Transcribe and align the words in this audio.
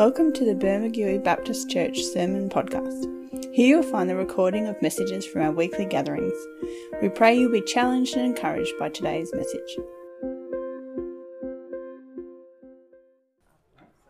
Welcome 0.00 0.32
to 0.32 0.46
the 0.46 0.54
Bermagui 0.54 1.22
Baptist 1.22 1.68
Church 1.68 2.02
Sermon 2.02 2.48
Podcast. 2.48 3.04
Here 3.54 3.76
you'll 3.76 3.82
find 3.82 4.08
the 4.08 4.16
recording 4.16 4.66
of 4.66 4.80
messages 4.80 5.26
from 5.26 5.42
our 5.42 5.52
weekly 5.52 5.84
gatherings. 5.84 6.32
We 7.02 7.10
pray 7.10 7.38
you'll 7.38 7.52
be 7.52 7.60
challenged 7.60 8.16
and 8.16 8.24
encouraged 8.24 8.72
by 8.78 8.88
today's 8.88 9.30
message. 9.34 9.76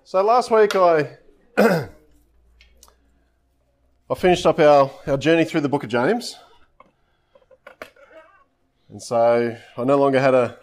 So 0.05 0.23
last 0.23 0.53
week 0.53 0.77
I 0.77 1.19
I 1.59 1.89
finished 4.17 4.47
up 4.47 4.61
our, 4.61 4.93
our 5.09 5.17
journey 5.17 5.45
through 5.45 5.63
the 5.63 5.69
book 5.69 5.83
of 5.83 5.91
James. 5.91 6.37
And 8.89 9.03
so 9.03 9.57
I 9.77 9.83
no 9.83 9.99
longer 9.99 10.21
had 10.21 10.35
a, 10.35 10.57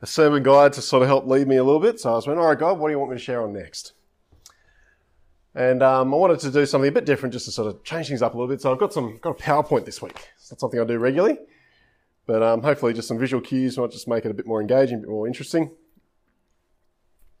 a 0.00 0.06
sermon 0.06 0.44
guide 0.44 0.74
to 0.74 0.80
sort 0.80 1.02
of 1.02 1.08
help 1.08 1.26
lead 1.26 1.48
me 1.48 1.56
a 1.56 1.64
little 1.64 1.80
bit. 1.80 1.98
So 1.98 2.12
I 2.12 2.14
was 2.14 2.28
went, 2.28 2.38
all 2.38 2.46
right, 2.46 2.56
God, 2.56 2.78
what 2.78 2.86
do 2.86 2.92
you 2.92 3.00
want 3.00 3.10
me 3.10 3.16
to 3.16 3.22
share 3.24 3.42
on 3.42 3.52
next? 3.52 3.94
And 5.54 5.82
um, 5.82 6.14
I 6.14 6.16
wanted 6.16 6.38
to 6.40 6.50
do 6.50 6.64
something 6.64 6.88
a 6.88 6.92
bit 6.92 7.04
different 7.04 7.32
just 7.32 7.46
to 7.46 7.52
sort 7.52 7.68
of 7.68 7.82
change 7.82 8.08
things 8.08 8.22
up 8.22 8.34
a 8.34 8.36
little 8.36 8.48
bit. 8.48 8.60
So 8.60 8.72
I've 8.72 8.78
got 8.78 8.92
some 8.92 9.18
got 9.18 9.30
a 9.30 9.42
PowerPoint 9.42 9.84
this 9.84 10.00
week. 10.00 10.28
It's 10.36 10.50
not 10.50 10.60
something 10.60 10.80
I 10.80 10.84
do 10.84 10.98
regularly, 10.98 11.38
but 12.26 12.42
um, 12.42 12.62
hopefully 12.62 12.92
just 12.92 13.08
some 13.08 13.18
visual 13.18 13.42
cues 13.42 13.76
might 13.76 13.90
just 13.90 14.06
make 14.06 14.24
it 14.24 14.30
a 14.30 14.34
bit 14.34 14.46
more 14.46 14.60
engaging, 14.60 14.98
a 14.98 15.00
bit 15.00 15.10
more 15.10 15.26
interesting. 15.26 15.72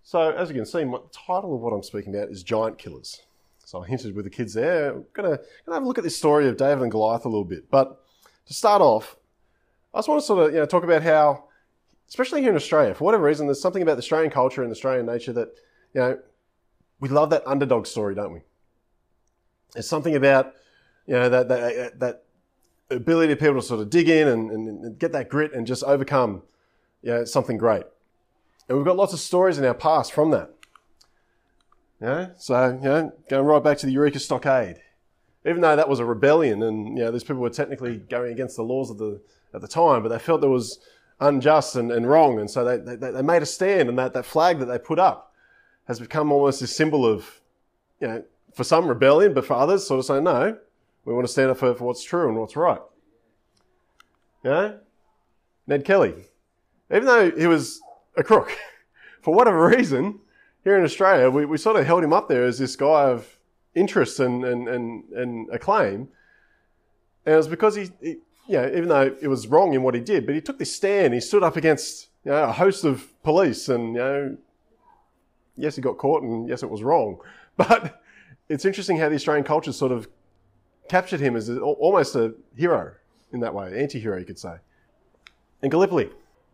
So 0.02 0.32
as 0.32 0.48
you 0.48 0.56
can 0.56 0.66
see, 0.66 0.84
my 0.84 0.98
title 1.12 1.54
of 1.54 1.60
what 1.60 1.72
I'm 1.72 1.84
speaking 1.84 2.14
about 2.14 2.30
is 2.30 2.42
Giant 2.42 2.78
Killers. 2.78 3.20
So 3.64 3.84
I 3.84 3.86
hinted 3.86 4.16
with 4.16 4.24
the 4.24 4.30
kids 4.30 4.54
there. 4.54 4.90
I'm 4.90 5.04
gonna, 5.12 5.38
gonna 5.64 5.76
have 5.76 5.84
a 5.84 5.86
look 5.86 5.98
at 5.98 6.02
this 6.02 6.16
story 6.16 6.48
of 6.48 6.56
David 6.56 6.82
and 6.82 6.90
Goliath 6.90 7.24
a 7.24 7.28
little 7.28 7.44
bit. 7.44 7.70
But 7.70 8.02
to 8.46 8.54
start 8.54 8.82
off, 8.82 9.16
I 9.94 9.98
just 9.98 10.08
want 10.08 10.20
to 10.20 10.26
sort 10.26 10.48
of 10.48 10.52
you 10.52 10.58
know 10.58 10.66
talk 10.66 10.82
about 10.82 11.04
how, 11.04 11.44
especially 12.08 12.40
here 12.40 12.50
in 12.50 12.56
Australia, 12.56 12.94
for 12.94 13.04
whatever 13.04 13.22
reason, 13.22 13.46
there's 13.46 13.60
something 13.60 13.82
about 13.82 13.94
the 13.94 14.02
Australian 14.02 14.32
culture 14.32 14.62
and 14.62 14.70
the 14.72 14.74
Australian 14.74 15.06
nature 15.06 15.32
that 15.32 15.50
you 15.94 16.00
know 16.00 16.18
we 17.00 17.08
love 17.08 17.30
that 17.30 17.42
underdog 17.46 17.86
story, 17.86 18.14
don't 18.14 18.32
we? 18.32 18.40
There's 19.72 19.88
something 19.88 20.14
about, 20.14 20.54
you 21.06 21.14
know, 21.14 21.28
that, 21.28 21.48
that, 21.48 21.98
that 22.00 22.24
ability 22.90 23.32
of 23.32 23.38
people 23.38 23.54
to 23.54 23.62
sort 23.62 23.80
of 23.80 23.90
dig 23.90 24.08
in 24.08 24.28
and, 24.28 24.50
and, 24.50 24.98
get 24.98 25.12
that 25.12 25.28
grit 25.28 25.54
and 25.54 25.66
just 25.66 25.82
overcome, 25.84 26.42
you 27.02 27.10
know, 27.10 27.24
something 27.24 27.56
great. 27.56 27.84
And 28.68 28.76
we've 28.76 28.86
got 28.86 28.96
lots 28.96 29.12
of 29.12 29.20
stories 29.20 29.58
in 29.58 29.64
our 29.64 29.74
past 29.74 30.12
from 30.12 30.30
that. 30.30 30.50
Know, 32.00 32.32
so, 32.38 32.78
you 32.82 32.88
know, 32.88 33.12
going 33.28 33.44
right 33.44 33.62
back 33.62 33.76
to 33.78 33.86
the 33.86 33.92
Eureka 33.92 34.18
Stockade. 34.18 34.80
Even 35.44 35.60
though 35.60 35.76
that 35.76 35.88
was 35.88 35.98
a 35.98 36.04
rebellion 36.04 36.62
and, 36.62 36.96
you 36.96 37.04
know, 37.04 37.10
these 37.10 37.24
people 37.24 37.42
were 37.42 37.50
technically 37.50 37.98
going 37.98 38.32
against 38.32 38.56
the 38.56 38.62
laws 38.62 38.90
of 38.90 38.98
the, 38.98 39.20
at 39.52 39.60
the 39.60 39.68
time, 39.68 40.02
but 40.02 40.08
they 40.08 40.18
felt 40.18 40.40
there 40.40 40.50
was 40.50 40.78
unjust 41.20 41.76
and, 41.76 41.92
and 41.92 42.08
wrong. 42.08 42.40
And 42.40 42.50
so 42.50 42.64
they, 42.64 42.96
they, 42.96 43.10
they 43.10 43.22
made 43.22 43.42
a 43.42 43.46
stand 43.46 43.88
and 43.90 43.98
that, 43.98 44.14
that 44.14 44.24
flag 44.24 44.58
that 44.60 44.66
they 44.66 44.78
put 44.78 44.98
up 44.98 45.29
has 45.90 45.98
become 45.98 46.30
almost 46.30 46.62
a 46.62 46.68
symbol 46.68 47.04
of, 47.04 47.40
you 47.98 48.06
know, 48.06 48.22
for 48.54 48.62
some 48.62 48.86
rebellion, 48.86 49.34
but 49.34 49.44
for 49.44 49.54
others 49.54 49.84
sort 49.84 49.98
of 49.98 50.04
saying, 50.04 50.22
no, 50.22 50.56
we 51.04 51.12
want 51.12 51.26
to 51.26 51.32
stand 51.32 51.50
up 51.50 51.58
for, 51.58 51.74
for 51.74 51.82
what's 51.82 52.04
true 52.04 52.28
and 52.28 52.38
what's 52.38 52.54
right. 52.54 52.80
You 54.44 54.50
know? 54.50 54.78
Ned 55.66 55.84
Kelly, 55.84 56.14
even 56.94 57.06
though 57.06 57.32
he 57.32 57.48
was 57.48 57.80
a 58.16 58.22
crook, 58.22 58.56
for 59.20 59.34
whatever 59.34 59.66
reason, 59.66 60.20
here 60.62 60.78
in 60.78 60.84
Australia, 60.84 61.28
we, 61.28 61.44
we 61.44 61.58
sort 61.58 61.74
of 61.74 61.84
held 61.84 62.04
him 62.04 62.12
up 62.12 62.28
there 62.28 62.44
as 62.44 62.60
this 62.60 62.76
guy 62.76 63.06
of 63.06 63.40
interest 63.74 64.20
and, 64.20 64.44
and, 64.44 64.68
and, 64.68 65.02
and 65.12 65.48
acclaim. 65.52 66.08
And 67.26 67.34
it 67.34 67.36
was 67.36 67.48
because 67.48 67.74
he, 67.74 67.90
he, 68.00 68.10
you 68.46 68.58
know, 68.58 68.68
even 68.68 68.88
though 68.90 69.16
it 69.20 69.26
was 69.26 69.48
wrong 69.48 69.74
in 69.74 69.82
what 69.82 69.96
he 69.96 70.00
did, 70.00 70.24
but 70.24 70.36
he 70.36 70.40
took 70.40 70.60
this 70.60 70.72
stand. 70.72 71.14
He 71.14 71.20
stood 71.20 71.42
up 71.42 71.56
against, 71.56 72.10
you 72.24 72.30
know, 72.30 72.44
a 72.44 72.52
host 72.52 72.84
of 72.84 73.20
police 73.24 73.68
and, 73.68 73.94
you 73.96 74.00
know, 74.00 74.36
yes, 75.60 75.76
he 75.76 75.82
got 75.82 75.98
caught 75.98 76.22
and 76.22 76.48
yes, 76.48 76.62
it 76.62 76.70
was 76.70 76.82
wrong. 76.82 77.20
But 77.56 78.00
it's 78.48 78.64
interesting 78.64 78.96
how 78.96 79.10
the 79.10 79.16
Australian 79.16 79.44
culture 79.44 79.72
sort 79.72 79.92
of 79.92 80.08
captured 80.88 81.20
him 81.20 81.36
as 81.36 81.50
a, 81.50 81.60
almost 81.60 82.16
a 82.16 82.34
hero 82.56 82.94
in 83.32 83.40
that 83.40 83.54
way, 83.54 83.78
anti-hero, 83.78 84.18
you 84.18 84.24
could 84.24 84.38
say. 84.38 84.56
And 85.62 85.70
Gallipoli, 85.70 86.04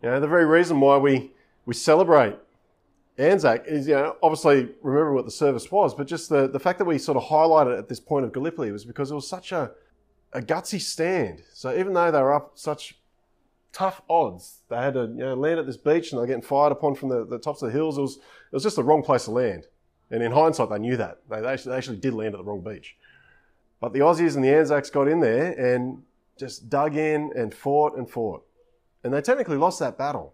you 0.02 0.10
know, 0.10 0.18
the 0.18 0.26
very 0.26 0.44
reason 0.44 0.80
why 0.80 0.98
we, 0.98 1.30
we 1.64 1.74
celebrate 1.74 2.36
Anzac 3.18 3.66
is, 3.66 3.88
you 3.88 3.94
know, 3.94 4.16
obviously 4.22 4.68
remember 4.82 5.12
what 5.12 5.24
the 5.24 5.30
service 5.30 5.70
was, 5.70 5.94
but 5.94 6.06
just 6.06 6.28
the, 6.28 6.48
the 6.48 6.60
fact 6.60 6.78
that 6.78 6.84
we 6.84 6.98
sort 6.98 7.16
of 7.16 7.24
highlighted 7.24 7.78
at 7.78 7.88
this 7.88 8.00
point 8.00 8.26
of 8.26 8.32
Gallipoli 8.32 8.70
was 8.72 8.84
because 8.84 9.10
it 9.10 9.14
was 9.14 9.28
such 9.28 9.52
a, 9.52 9.70
a 10.32 10.40
gutsy 10.40 10.80
stand. 10.80 11.42
So 11.52 11.74
even 11.74 11.94
though 11.94 12.10
they 12.10 12.20
were 12.20 12.34
up 12.34 12.52
such 12.56 12.98
tough 13.76 14.00
odds. 14.08 14.62
They 14.70 14.76
had 14.76 14.94
to 14.94 15.02
you 15.02 15.16
know, 15.16 15.34
land 15.34 15.60
at 15.60 15.66
this 15.66 15.76
beach 15.76 16.10
and 16.10 16.18
they're 16.18 16.26
getting 16.26 16.40
fired 16.40 16.72
upon 16.72 16.94
from 16.94 17.10
the, 17.10 17.26
the 17.26 17.38
tops 17.38 17.60
of 17.60 17.68
the 17.68 17.72
hills. 17.72 17.98
It 17.98 18.00
was, 18.00 18.16
it 18.16 18.52
was 18.52 18.62
just 18.62 18.76
the 18.76 18.82
wrong 18.82 19.02
place 19.02 19.26
to 19.26 19.32
land. 19.32 19.66
And 20.10 20.22
in 20.22 20.32
hindsight, 20.32 20.70
they 20.70 20.78
knew 20.78 20.96
that. 20.96 21.18
They, 21.28 21.42
they, 21.42 21.48
actually, 21.48 21.72
they 21.72 21.76
actually 21.76 21.98
did 21.98 22.14
land 22.14 22.34
at 22.34 22.38
the 22.38 22.44
wrong 22.44 22.62
beach. 22.62 22.96
But 23.78 23.92
the 23.92 23.98
Aussies 23.98 24.34
and 24.34 24.42
the 24.42 24.48
Anzacs 24.48 24.88
got 24.88 25.08
in 25.08 25.20
there 25.20 25.52
and 25.52 26.02
just 26.38 26.70
dug 26.70 26.96
in 26.96 27.32
and 27.36 27.52
fought 27.52 27.98
and 27.98 28.08
fought. 28.08 28.46
And 29.04 29.12
they 29.12 29.20
technically 29.20 29.58
lost 29.58 29.78
that 29.80 29.98
battle. 29.98 30.32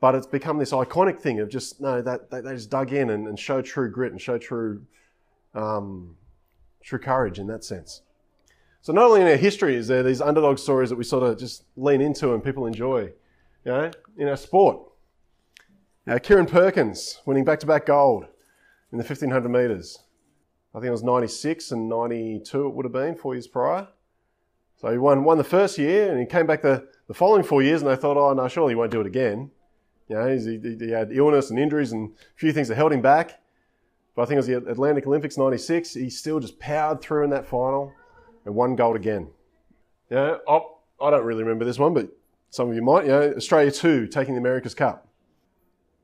But 0.00 0.14
it's 0.14 0.26
become 0.26 0.56
this 0.56 0.72
iconic 0.72 1.20
thing 1.20 1.40
of 1.40 1.50
just, 1.50 1.82
no, 1.82 2.00
that, 2.00 2.30
they, 2.30 2.40
they 2.40 2.54
just 2.54 2.70
dug 2.70 2.94
in 2.94 3.10
and, 3.10 3.28
and 3.28 3.38
showed 3.38 3.66
true 3.66 3.90
grit 3.90 4.12
and 4.12 4.20
show 4.20 4.38
true, 4.38 4.80
um, 5.54 6.16
true 6.82 7.00
courage 7.00 7.38
in 7.38 7.48
that 7.48 7.64
sense. 7.64 8.00
So 8.88 8.94
not 8.94 9.04
only 9.04 9.20
in 9.20 9.26
our 9.26 9.36
history 9.36 9.76
is 9.76 9.86
there 9.86 10.02
these 10.02 10.22
underdog 10.22 10.58
stories 10.58 10.88
that 10.88 10.96
we 10.96 11.04
sort 11.04 11.22
of 11.22 11.38
just 11.38 11.64
lean 11.76 12.00
into 12.00 12.32
and 12.32 12.42
people 12.42 12.64
enjoy, 12.64 13.12
you 13.62 13.70
know, 13.70 13.90
in 14.16 14.28
our 14.28 14.36
sport. 14.38 14.80
Now, 16.06 16.16
Kieren 16.16 16.48
Perkins 16.48 17.20
winning 17.26 17.44
back-to-back 17.44 17.84
gold 17.84 18.24
in 18.90 18.96
the 18.96 19.04
1500 19.04 19.46
metres. 19.46 19.98
I 20.74 20.78
think 20.78 20.88
it 20.88 20.92
was 20.92 21.02
96 21.02 21.70
and 21.72 21.86
92 21.90 22.66
it 22.66 22.74
would 22.74 22.86
have 22.86 22.92
been, 22.94 23.14
four 23.14 23.34
years 23.34 23.46
prior. 23.46 23.88
So 24.76 24.90
he 24.90 24.96
won, 24.96 25.22
won 25.22 25.36
the 25.36 25.44
first 25.44 25.76
year 25.76 26.10
and 26.10 26.18
he 26.18 26.24
came 26.24 26.46
back 26.46 26.62
the, 26.62 26.88
the 27.08 27.12
following 27.12 27.42
four 27.42 27.60
years 27.62 27.82
and 27.82 27.90
they 27.90 27.96
thought, 27.96 28.16
oh, 28.16 28.32
no, 28.32 28.48
surely 28.48 28.70
he 28.70 28.74
won't 28.74 28.90
do 28.90 29.02
it 29.02 29.06
again. 29.06 29.50
You 30.08 30.16
know, 30.16 30.34
he, 30.34 30.76
he 30.82 30.90
had 30.92 31.12
illness 31.12 31.50
and 31.50 31.58
injuries 31.58 31.92
and 31.92 32.12
a 32.12 32.38
few 32.38 32.54
things 32.54 32.68
that 32.68 32.76
held 32.76 32.94
him 32.94 33.02
back. 33.02 33.42
But 34.16 34.22
I 34.22 34.24
think 34.24 34.36
it 34.36 34.38
was 34.38 34.46
the 34.46 34.56
Atlanta 34.56 35.06
Olympics 35.06 35.36
96. 35.36 35.92
He 35.92 36.08
still 36.08 36.40
just 36.40 36.58
powered 36.58 37.02
through 37.02 37.24
in 37.24 37.30
that 37.32 37.44
final 37.44 37.92
and 38.48 38.56
one 38.56 38.74
gold 38.74 38.96
again. 38.96 39.28
Yeah, 40.10 40.38
oh, 40.48 40.78
I 41.00 41.10
don't 41.10 41.24
really 41.24 41.42
remember 41.42 41.66
this 41.66 41.78
one, 41.78 41.92
but 41.92 42.08
some 42.48 42.70
of 42.70 42.74
you 42.74 42.80
might. 42.80 43.06
Yeah, 43.06 43.32
Australia 43.36 43.70
2 43.70 44.06
taking 44.06 44.32
the 44.34 44.40
America's 44.40 44.74
Cup. 44.74 45.06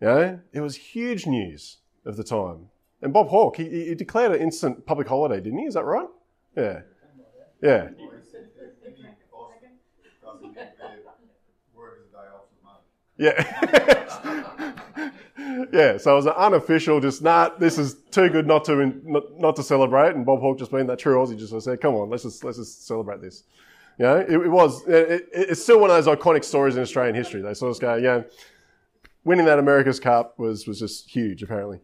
Yeah, 0.00 0.36
it 0.52 0.60
was 0.60 0.76
huge 0.76 1.26
news 1.26 1.78
of 2.04 2.18
the 2.18 2.22
time. 2.22 2.68
And 3.00 3.14
Bob 3.14 3.28
Hawke, 3.28 3.56
he, 3.56 3.86
he 3.86 3.94
declared 3.94 4.32
an 4.32 4.42
instant 4.42 4.84
public 4.84 5.08
holiday, 5.08 5.40
didn't 5.40 5.58
he? 5.58 5.64
Is 5.64 5.72
that 5.72 5.84
right? 5.84 6.06
Yeah. 6.54 6.80
Yeah. 7.62 7.88
Yeah. 13.16 14.54
yeah, 15.72 15.96
so 15.96 16.12
it 16.12 16.16
was 16.16 16.26
an 16.26 16.32
unofficial, 16.36 17.00
just 17.00 17.22
nah, 17.22 17.50
this 17.58 17.78
is 17.78 17.96
too 18.10 18.28
good 18.28 18.46
not 18.46 18.64
to 18.66 18.86
not, 19.04 19.38
not 19.38 19.56
to 19.56 19.62
celebrate. 19.62 20.14
And 20.14 20.24
Bob 20.24 20.40
Hawke 20.40 20.58
just 20.58 20.70
being 20.70 20.86
that 20.86 20.98
true 20.98 21.16
Aussie, 21.16 21.38
just 21.38 21.58
said, 21.62 21.80
"Come 21.80 21.94
on, 21.94 22.10
let's 22.10 22.22
just 22.22 22.44
let's 22.44 22.58
just 22.58 22.86
celebrate 22.86 23.20
this." 23.20 23.44
You 23.98 24.04
know, 24.06 24.16
it, 24.16 24.30
it 24.30 24.50
was 24.50 24.86
it, 24.86 25.10
it, 25.10 25.28
it's 25.32 25.62
still 25.62 25.80
one 25.80 25.90
of 25.90 26.02
those 26.02 26.16
iconic 26.16 26.44
stories 26.44 26.76
in 26.76 26.82
Australian 26.82 27.14
history. 27.14 27.42
They 27.42 27.54
sort 27.54 27.74
of 27.74 27.80
go, 27.80 27.94
yeah, 27.94 28.22
winning 29.24 29.46
that 29.46 29.58
America's 29.58 30.00
Cup 30.00 30.38
was 30.38 30.66
was 30.66 30.78
just 30.78 31.10
huge, 31.10 31.42
apparently. 31.42 31.80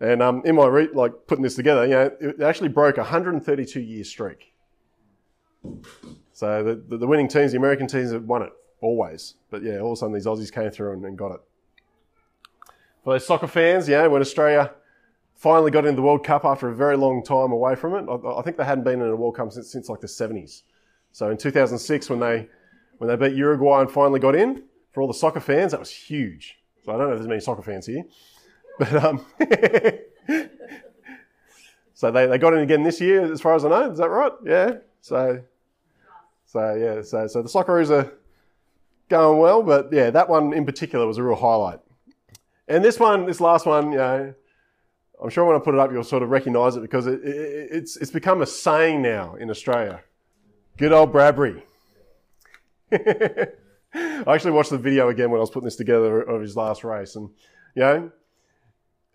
And 0.00 0.22
um, 0.22 0.42
in 0.44 0.54
my 0.54 0.66
re- 0.66 0.90
like 0.92 1.12
putting 1.26 1.42
this 1.42 1.56
together, 1.56 1.84
you 1.84 1.90
know, 1.90 2.10
it 2.20 2.40
actually 2.40 2.68
broke 2.68 2.98
a 2.98 3.00
132 3.00 3.80
year 3.80 4.04
streak. 4.04 4.52
So 6.32 6.62
the, 6.62 6.74
the, 6.76 6.98
the 6.98 7.06
winning 7.06 7.26
teams, 7.26 7.50
the 7.50 7.58
American 7.58 7.88
teams, 7.88 8.12
have 8.12 8.24
won 8.24 8.42
it 8.42 8.52
always. 8.80 9.34
But 9.50 9.62
yeah, 9.64 9.80
all 9.80 9.92
of 9.92 9.92
a 9.94 9.96
sudden 9.96 10.14
these 10.14 10.26
Aussies 10.26 10.52
came 10.52 10.70
through 10.70 10.92
and, 10.92 11.04
and 11.04 11.18
got 11.18 11.32
it 11.32 11.40
for 13.04 13.14
those 13.14 13.26
soccer 13.26 13.46
fans, 13.46 13.88
yeah, 13.88 14.06
when 14.06 14.20
Australia 14.20 14.72
finally 15.38 15.70
got 15.70 15.86
into 15.86 15.96
the 15.96 16.02
World 16.02 16.24
Cup 16.24 16.44
after 16.44 16.68
a 16.68 16.74
very 16.74 16.96
long 16.96 17.22
time 17.22 17.52
away 17.52 17.76
from 17.76 17.94
it. 17.94 18.10
I, 18.10 18.38
I 18.38 18.42
think 18.42 18.56
they 18.56 18.64
hadn't 18.64 18.84
been 18.84 19.00
in 19.00 19.08
a 19.08 19.16
World 19.16 19.36
Cup 19.36 19.52
since, 19.52 19.70
since 19.70 19.88
like 19.88 20.00
the 20.00 20.08
70s. 20.08 20.62
So 21.12 21.30
in 21.30 21.36
2006, 21.36 22.10
when 22.10 22.20
they 22.20 22.48
when 22.98 23.08
they 23.08 23.16
beat 23.16 23.36
Uruguay 23.36 23.80
and 23.82 23.90
finally 23.90 24.18
got 24.20 24.34
in, 24.34 24.64
for 24.90 25.00
all 25.00 25.06
the 25.06 25.14
soccer 25.14 25.40
fans, 25.40 25.70
that 25.70 25.80
was 25.80 25.90
huge. 25.90 26.58
So 26.84 26.92
I 26.92 26.98
don't 26.98 27.06
know 27.06 27.12
if 27.12 27.18
there's 27.18 27.28
many 27.28 27.40
soccer 27.40 27.62
fans 27.62 27.86
here, 27.86 28.02
but 28.78 28.92
um, 29.04 29.24
so 31.94 32.10
they, 32.10 32.26
they 32.26 32.38
got 32.38 32.54
in 32.54 32.60
again 32.60 32.82
this 32.82 33.00
year, 33.00 33.32
as 33.32 33.40
far 33.40 33.54
as 33.54 33.64
I 33.64 33.68
know. 33.68 33.90
Is 33.90 33.98
that 33.98 34.10
right? 34.10 34.32
Yeah. 34.44 34.78
So 35.00 35.42
so 36.46 36.74
yeah. 36.74 37.02
So 37.02 37.28
so 37.28 37.42
the 37.42 37.48
Socceroos 37.48 37.90
are 37.90 38.12
going 39.08 39.38
well, 39.38 39.62
but 39.62 39.92
yeah, 39.92 40.10
that 40.10 40.28
one 40.28 40.52
in 40.52 40.66
particular 40.66 41.06
was 41.06 41.18
a 41.18 41.22
real 41.22 41.36
highlight. 41.36 41.78
And 42.68 42.84
this 42.84 43.00
one, 43.00 43.26
this 43.26 43.40
last 43.40 43.64
one, 43.64 43.92
you 43.92 43.98
know, 43.98 44.34
I'm 45.22 45.30
sure 45.30 45.44
when 45.44 45.56
I 45.56 45.58
put 45.58 45.74
it 45.74 45.80
up, 45.80 45.90
you'll 45.90 46.04
sort 46.04 46.22
of 46.22 46.28
recognise 46.28 46.76
it 46.76 46.80
because 46.80 47.06
it, 47.06 47.24
it, 47.24 47.68
it's, 47.72 47.96
it's 47.96 48.10
become 48.10 48.42
a 48.42 48.46
saying 48.46 49.02
now 49.02 49.34
in 49.34 49.50
Australia. 49.50 50.02
Good 50.76 50.92
old 50.92 51.10
Bradbury. 51.10 51.64
I 52.92 53.48
actually 54.26 54.52
watched 54.52 54.70
the 54.70 54.78
video 54.78 55.08
again 55.08 55.30
when 55.30 55.38
I 55.38 55.40
was 55.40 55.50
putting 55.50 55.64
this 55.64 55.76
together 55.76 56.20
of 56.20 56.42
his 56.42 56.56
last 56.56 56.84
race. 56.84 57.16
And, 57.16 57.30
you 57.74 57.82
know, 57.82 58.12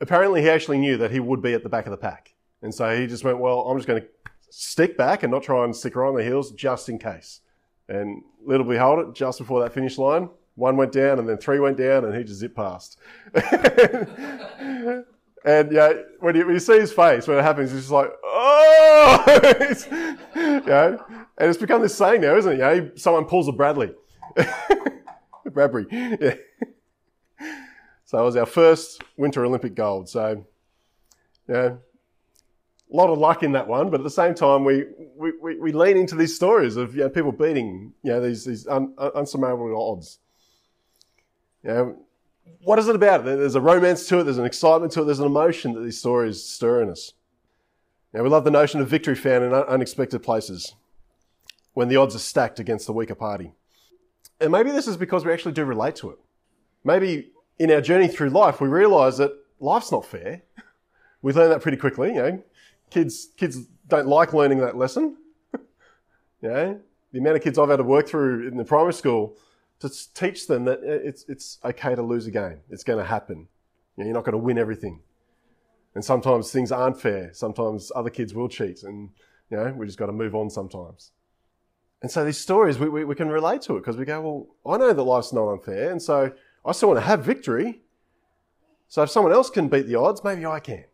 apparently 0.01 0.41
he 0.41 0.49
actually 0.49 0.79
knew 0.79 0.97
that 0.97 1.11
he 1.11 1.19
would 1.19 1.41
be 1.41 1.53
at 1.53 1.63
the 1.63 1.69
back 1.69 1.85
of 1.85 1.91
the 1.91 1.97
pack. 1.97 2.33
And 2.61 2.73
so 2.73 2.99
he 2.99 3.07
just 3.07 3.23
went, 3.23 3.39
well, 3.39 3.61
I'm 3.61 3.77
just 3.77 3.87
going 3.87 4.01
to 4.01 4.07
stick 4.49 4.97
back 4.97 5.23
and 5.23 5.31
not 5.31 5.43
try 5.43 5.63
and 5.63 5.75
stick 5.75 5.95
around 5.95 6.15
the 6.15 6.23
heels 6.23 6.51
just 6.51 6.89
in 6.89 6.97
case. 6.97 7.41
And 7.87 8.23
little 8.43 8.65
behold 8.65 8.99
it, 8.99 9.13
just 9.13 9.39
before 9.39 9.61
that 9.61 9.73
finish 9.73 9.97
line, 9.97 10.29
one 10.55 10.77
went 10.77 10.91
down 10.91 11.19
and 11.19 11.27
then 11.27 11.37
three 11.37 11.59
went 11.59 11.77
down 11.77 12.05
and 12.05 12.15
he 12.15 12.23
just 12.23 12.39
zipped 12.39 12.55
past. 12.55 12.97
and 13.33 15.05
yeah, 15.71 15.93
when 16.19 16.35
you, 16.35 16.45
when 16.45 16.53
you, 16.53 16.59
see 16.59 16.79
his 16.79 16.93
face 16.93 17.27
when 17.27 17.37
it 17.37 17.43
happens, 17.43 17.71
he's 17.71 17.81
just 17.81 17.91
like, 17.91 18.11
oh, 18.23 19.23
you 20.35 20.61
know, 20.61 21.03
and 21.37 21.49
it's 21.49 21.57
become 21.57 21.81
this 21.81 21.95
saying 21.95 22.21
now, 22.21 22.35
isn't 22.35 22.53
it? 22.53 22.55
You 22.55 22.61
know, 22.61 22.91
someone 22.95 23.25
pulls 23.25 23.47
a 23.47 23.51
Bradley. 23.51 23.93
Bradbury. 25.45 25.87
Yeah. 25.91 26.35
So 28.05 28.19
it 28.19 28.25
was 28.25 28.35
our 28.35 28.45
first 28.45 29.03
Winter 29.17 29.43
Olympic 29.43 29.73
gold. 29.75 30.07
So, 30.07 30.45
yeah, 31.49 31.75
a 32.93 32.95
lot 32.95 33.09
of 33.09 33.17
luck 33.17 33.41
in 33.41 33.53
that 33.53 33.67
one, 33.67 33.89
but 33.89 33.99
at 33.99 34.03
the 34.03 34.09
same 34.09 34.35
time, 34.35 34.63
we, 34.63 34.85
we, 35.15 35.31
we, 35.41 35.59
we 35.59 35.71
lean 35.71 35.97
into 35.97 36.15
these 36.15 36.35
stories 36.35 36.75
of 36.75 36.95
you 36.95 37.01
know, 37.01 37.09
people 37.09 37.31
beating 37.31 37.93
you 38.03 38.11
know, 38.11 38.21
these, 38.21 38.45
these 38.45 38.67
un, 38.67 38.93
unsurmountable 39.15 39.75
odds. 39.75 40.19
You 41.63 41.69
know, 41.69 41.97
what 42.63 42.79
is 42.79 42.87
it 42.87 42.95
about? 42.95 43.25
There's 43.25 43.55
a 43.55 43.61
romance 43.61 44.07
to 44.07 44.19
it, 44.19 44.23
there's 44.23 44.37
an 44.37 44.45
excitement 44.45 44.91
to 44.93 45.01
it, 45.01 45.05
there's 45.05 45.19
an 45.19 45.25
emotion 45.25 45.73
that 45.73 45.81
these 45.81 45.97
stories 45.97 46.43
stir 46.43 46.81
in 46.81 46.89
us. 46.89 47.13
Now, 48.13 48.21
we 48.21 48.29
love 48.29 48.43
the 48.43 48.51
notion 48.51 48.79
of 48.79 48.89
victory 48.89 49.15
found 49.15 49.43
in 49.43 49.53
unexpected 49.53 50.21
places 50.21 50.75
when 51.73 51.87
the 51.87 51.95
odds 51.95 52.15
are 52.15 52.19
stacked 52.19 52.59
against 52.59 52.85
the 52.85 52.93
weaker 52.93 53.15
party. 53.15 53.51
And 54.39 54.51
maybe 54.51 54.71
this 54.71 54.87
is 54.87 54.97
because 54.97 55.25
we 55.25 55.31
actually 55.31 55.53
do 55.53 55.65
relate 55.65 55.95
to 55.97 56.11
it. 56.11 56.19
Maybe 56.83 57.31
in 57.57 57.71
our 57.71 57.81
journey 57.81 58.07
through 58.07 58.29
life, 58.29 58.61
we 58.61 58.67
realize 58.67 59.17
that 59.17 59.31
life's 59.59 59.91
not 59.91 60.05
fair. 60.05 60.43
We 61.21 61.31
learn 61.33 61.49
that 61.49 61.61
pretty 61.61 61.77
quickly. 61.77 62.09
You 62.09 62.21
know, 62.21 62.43
kids 62.89 63.29
kids 63.37 63.59
don't 63.87 64.07
like 64.07 64.33
learning 64.33 64.59
that 64.59 64.75
lesson. 64.75 65.15
you 65.53 66.49
know, 66.49 66.79
the 67.13 67.19
amount 67.19 67.37
of 67.37 67.43
kids 67.43 67.57
I've 67.57 67.69
had 67.69 67.77
to 67.77 67.83
work 67.83 68.07
through 68.07 68.47
in 68.47 68.57
the 68.57 68.65
primary 68.65 68.93
school 68.93 69.37
to 69.79 69.89
teach 70.13 70.47
them 70.47 70.65
that 70.65 70.79
uh, 70.79 71.07
it's 71.09 71.25
it's 71.27 71.59
okay 71.63 71.95
to 71.95 72.01
lose 72.01 72.27
a 72.27 72.31
game. 72.31 72.59
It's 72.69 72.83
going 72.83 72.99
to 72.99 73.05
happen. 73.05 73.47
You're 73.97 74.07
not 74.07 74.25
going 74.25 74.33
to 74.33 74.39
win 74.39 74.57
everything. 74.57 75.01
And 75.95 76.03
sometimes 76.03 76.51
things 76.51 76.71
aren't 76.71 76.99
fair. 76.99 77.31
Sometimes 77.33 77.91
other 77.95 78.09
kids 78.09 78.33
will 78.33 78.49
cheat, 78.49 78.83
and 78.83 79.09
you 79.49 79.57
know 79.57 79.73
we 79.77 79.85
just 79.85 79.97
got 79.97 80.07
to 80.07 80.13
move 80.13 80.35
on 80.35 80.49
sometimes. 80.49 81.11
And 82.01 82.11
so 82.11 82.25
these 82.25 82.37
stories 82.37 82.79
we, 82.79 82.89
we, 82.89 83.05
we 83.05 83.15
can 83.15 83.29
relate 83.29 83.61
to 83.63 83.77
it 83.77 83.79
because 83.79 83.95
we 83.95 84.05
go, 84.05 84.47
well, 84.63 84.75
I 84.75 84.77
know 84.77 84.91
that 84.91 85.03
life's 85.03 85.31
not 85.31 85.49
unfair, 85.49 85.91
and 85.91 86.01
so 86.01 86.33
I 86.65 86.71
still 86.71 86.89
want 86.89 86.99
to 86.99 87.05
have 87.05 87.23
victory. 87.23 87.81
So 88.87 89.03
if 89.03 89.09
someone 89.09 89.33
else 89.33 89.49
can 89.49 89.69
beat 89.69 89.87
the 89.87 89.95
odds, 89.95 90.23
maybe 90.23 90.45
I 90.45 90.59
can. 90.59 90.85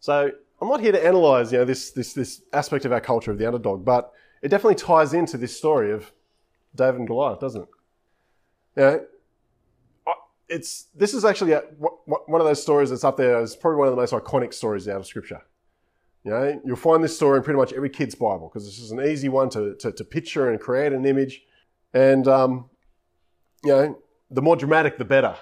So 0.00 0.30
I'm 0.60 0.68
not 0.68 0.80
here 0.80 0.92
to 0.92 1.04
analyze, 1.04 1.52
you 1.52 1.58
know, 1.58 1.64
this, 1.64 1.90
this, 1.90 2.12
this 2.12 2.42
aspect 2.52 2.84
of 2.84 2.92
our 2.92 3.00
culture 3.00 3.30
of 3.30 3.38
the 3.38 3.46
underdog, 3.46 3.84
but 3.84 4.12
it 4.42 4.48
definitely 4.48 4.76
ties 4.76 5.12
into 5.12 5.36
this 5.36 5.56
story 5.56 5.90
of 5.92 6.12
David 6.76 7.00
and 7.00 7.06
Goliath, 7.06 7.40
doesn't 7.40 7.62
it? 7.62 7.68
You 8.76 8.82
know, 8.82 9.06
it's, 10.48 10.86
this 10.94 11.14
is 11.14 11.24
actually 11.24 11.52
a, 11.52 11.60
one 11.60 12.40
of 12.40 12.46
those 12.46 12.62
stories 12.62 12.90
that's 12.90 13.04
up 13.04 13.16
there 13.16 13.38
as 13.38 13.56
probably 13.56 13.78
one 13.78 13.88
of 13.88 13.94
the 13.94 14.00
most 14.00 14.12
iconic 14.12 14.54
stories 14.54 14.86
out 14.86 15.00
of 15.00 15.06
Scripture. 15.06 15.42
You 16.24 16.30
know, 16.32 16.60
you'll 16.64 16.76
find 16.76 17.02
this 17.02 17.16
story 17.16 17.38
in 17.38 17.44
pretty 17.44 17.58
much 17.58 17.72
every 17.72 17.90
kid's 17.90 18.14
Bible 18.14 18.48
because 18.48 18.64
this 18.64 18.78
is 18.78 18.90
an 18.90 19.00
easy 19.00 19.28
one 19.28 19.48
to, 19.50 19.74
to, 19.76 19.92
to 19.92 20.04
picture 20.04 20.50
and 20.50 20.60
create 20.60 20.92
an 20.92 21.04
image. 21.04 21.42
And, 21.94 22.26
um, 22.26 22.68
you 23.64 23.72
know, 23.72 23.98
the 24.30 24.42
more 24.42 24.56
dramatic, 24.56 24.98
the 24.98 25.04
better. 25.04 25.36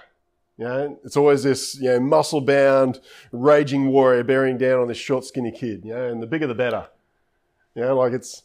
You 0.56 0.64
know, 0.64 0.98
it's 1.04 1.16
always 1.16 1.42
this, 1.42 1.74
you 1.80 1.88
know, 1.88 2.00
muscle 2.00 2.40
bound, 2.40 3.00
raging 3.32 3.88
warrior 3.88 4.22
bearing 4.22 4.56
down 4.56 4.80
on 4.80 4.88
this 4.88 4.98
short, 4.98 5.24
skinny 5.24 5.50
kid, 5.50 5.84
you 5.84 5.94
know, 5.94 6.06
and 6.06 6.22
the 6.22 6.26
bigger 6.26 6.46
the 6.46 6.54
better. 6.54 6.86
You 7.74 7.82
know, 7.82 7.96
like 7.96 8.12
it's, 8.12 8.42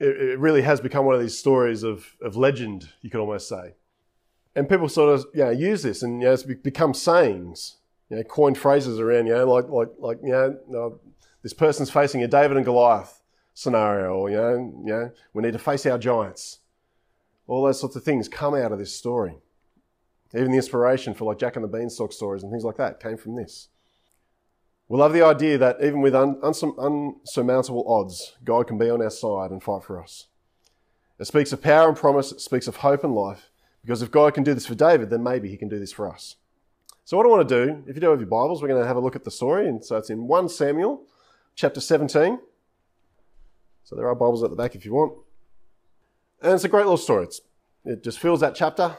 it, 0.00 0.16
it 0.20 0.38
really 0.38 0.62
has 0.62 0.80
become 0.80 1.04
one 1.04 1.14
of 1.14 1.20
these 1.20 1.38
stories 1.38 1.82
of, 1.82 2.16
of 2.22 2.34
legend, 2.34 2.88
you 3.02 3.10
could 3.10 3.20
almost 3.20 3.48
say. 3.48 3.74
And 4.56 4.68
people 4.68 4.88
sort 4.88 5.14
of, 5.14 5.26
you 5.32 5.44
know, 5.44 5.50
use 5.50 5.82
this 5.82 6.02
and, 6.02 6.20
you 6.20 6.26
know, 6.26 6.32
it's 6.32 6.42
become 6.42 6.94
sayings, 6.94 7.76
you 8.08 8.16
know, 8.16 8.22
coined 8.24 8.58
phrases 8.58 8.98
around, 8.98 9.26
you 9.26 9.34
know, 9.34 9.46
like, 9.46 9.68
like, 9.68 9.88
like, 9.98 10.18
you 10.22 10.32
know, 10.32 10.58
uh, 10.76 11.10
this 11.42 11.52
person's 11.52 11.90
facing 11.90 12.22
a 12.24 12.28
David 12.28 12.56
and 12.56 12.66
Goliath 12.66 13.22
scenario, 13.54 14.14
or, 14.14 14.30
you 14.30 14.36
know, 14.36 14.82
you 14.84 14.92
know, 14.92 15.12
we 15.32 15.42
need 15.42 15.52
to 15.52 15.58
face 15.58 15.86
our 15.86 15.98
giants. 15.98 16.58
All 17.46 17.64
those 17.64 17.80
sorts 17.80 17.96
of 17.96 18.02
things 18.02 18.28
come 18.28 18.54
out 18.54 18.72
of 18.72 18.78
this 18.78 18.94
story. 18.94 19.36
Even 20.34 20.50
the 20.50 20.56
inspiration 20.56 21.14
for 21.14 21.24
like 21.24 21.38
Jack 21.38 21.56
and 21.56 21.64
the 21.64 21.68
Beanstalk 21.68 22.12
stories 22.12 22.42
and 22.42 22.52
things 22.52 22.64
like 22.64 22.76
that 22.76 23.00
came 23.00 23.16
from 23.16 23.34
this. 23.34 23.68
We 24.90 24.98
love 24.98 25.12
the 25.12 25.22
idea 25.22 25.56
that 25.56 25.76
even 25.80 26.00
with 26.00 26.16
un- 26.16 26.40
unsurmountable 26.42 27.84
odds, 27.86 28.34
God 28.44 28.66
can 28.66 28.76
be 28.76 28.90
on 28.90 29.00
our 29.00 29.10
side 29.10 29.52
and 29.52 29.62
fight 29.62 29.84
for 29.84 30.02
us. 30.02 30.26
It 31.20 31.26
speaks 31.26 31.52
of 31.52 31.62
power 31.62 31.86
and 31.86 31.96
promise, 31.96 32.32
it 32.32 32.40
speaks 32.40 32.66
of 32.66 32.74
hope 32.74 33.04
and 33.04 33.14
life, 33.14 33.50
because 33.82 34.02
if 34.02 34.10
God 34.10 34.34
can 34.34 34.42
do 34.42 34.52
this 34.52 34.66
for 34.66 34.74
David, 34.74 35.08
then 35.08 35.22
maybe 35.22 35.48
he 35.48 35.56
can 35.56 35.68
do 35.68 35.78
this 35.78 35.92
for 35.92 36.12
us. 36.12 36.34
So, 37.04 37.16
what 37.16 37.24
I 37.24 37.28
want 37.28 37.48
to 37.48 37.66
do, 37.66 37.84
if 37.86 37.94
you 37.94 38.00
do 38.00 38.10
have 38.10 38.18
your 38.18 38.26
Bibles, 38.26 38.60
we're 38.60 38.66
going 38.66 38.82
to 38.82 38.88
have 38.88 38.96
a 38.96 39.00
look 39.00 39.14
at 39.14 39.22
the 39.22 39.30
story. 39.30 39.68
And 39.68 39.84
so 39.84 39.96
it's 39.96 40.10
in 40.10 40.26
1 40.26 40.48
Samuel 40.48 41.04
chapter 41.54 41.80
17. 41.80 42.40
So 43.84 43.94
there 43.94 44.08
are 44.08 44.14
Bibles 44.16 44.42
at 44.42 44.50
the 44.50 44.56
back 44.56 44.74
if 44.74 44.84
you 44.84 44.92
want. 44.92 45.12
And 46.42 46.52
it's 46.52 46.64
a 46.64 46.68
great 46.68 46.82
little 46.82 46.96
story. 46.96 47.26
It's, 47.26 47.40
it 47.84 48.02
just 48.02 48.18
fills 48.18 48.40
that 48.40 48.56
chapter 48.56 48.96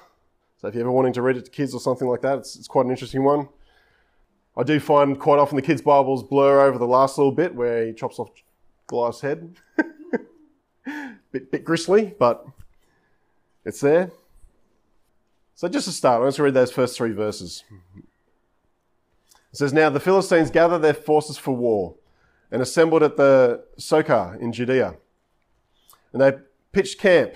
so 0.61 0.67
if 0.67 0.75
you're 0.75 0.83
ever 0.83 0.91
wanting 0.91 1.13
to 1.13 1.23
read 1.23 1.37
it 1.37 1.45
to 1.45 1.51
kids 1.51 1.73
or 1.73 1.79
something 1.79 2.07
like 2.07 2.21
that, 2.21 2.37
it's, 2.37 2.55
it's 2.55 2.67
quite 2.67 2.85
an 2.85 2.91
interesting 2.91 3.23
one. 3.23 3.49
I 4.55 4.63
do 4.63 4.79
find 4.79 5.19
quite 5.19 5.39
often 5.39 5.55
the 5.55 5.61
kids' 5.61 5.81
Bibles 5.81 6.23
blur 6.23 6.61
over 6.61 6.77
the 6.77 6.87
last 6.87 7.17
little 7.17 7.31
bit 7.31 7.55
where 7.55 7.85
he 7.85 7.93
chops 7.93 8.19
off 8.19 8.29
Goliath's 8.87 9.21
head. 9.21 9.55
bit, 11.31 11.51
bit 11.51 11.63
gristly, 11.63 12.13
but 12.19 12.45
it's 13.63 13.79
there. 13.79 14.11
So 15.55 15.67
just 15.69 15.85
to 15.85 15.93
start, 15.93 16.23
let's 16.23 16.39
read 16.39 16.53
those 16.53 16.71
first 16.71 16.97
three 16.97 17.11
verses. 17.11 17.63
It 19.51 19.57
says, 19.57 19.73
Now 19.73 19.89
the 19.89 19.99
Philistines 19.99 20.51
gathered 20.51 20.79
their 20.79 20.93
forces 20.93 21.37
for 21.37 21.55
war 21.55 21.95
and 22.51 22.61
assembled 22.61 23.03
at 23.03 23.15
the 23.15 23.63
Socoh 23.77 24.39
in 24.41 24.51
Judea. 24.51 24.95
And 26.11 26.21
they 26.21 26.33
pitched 26.71 26.99
camp 26.99 27.35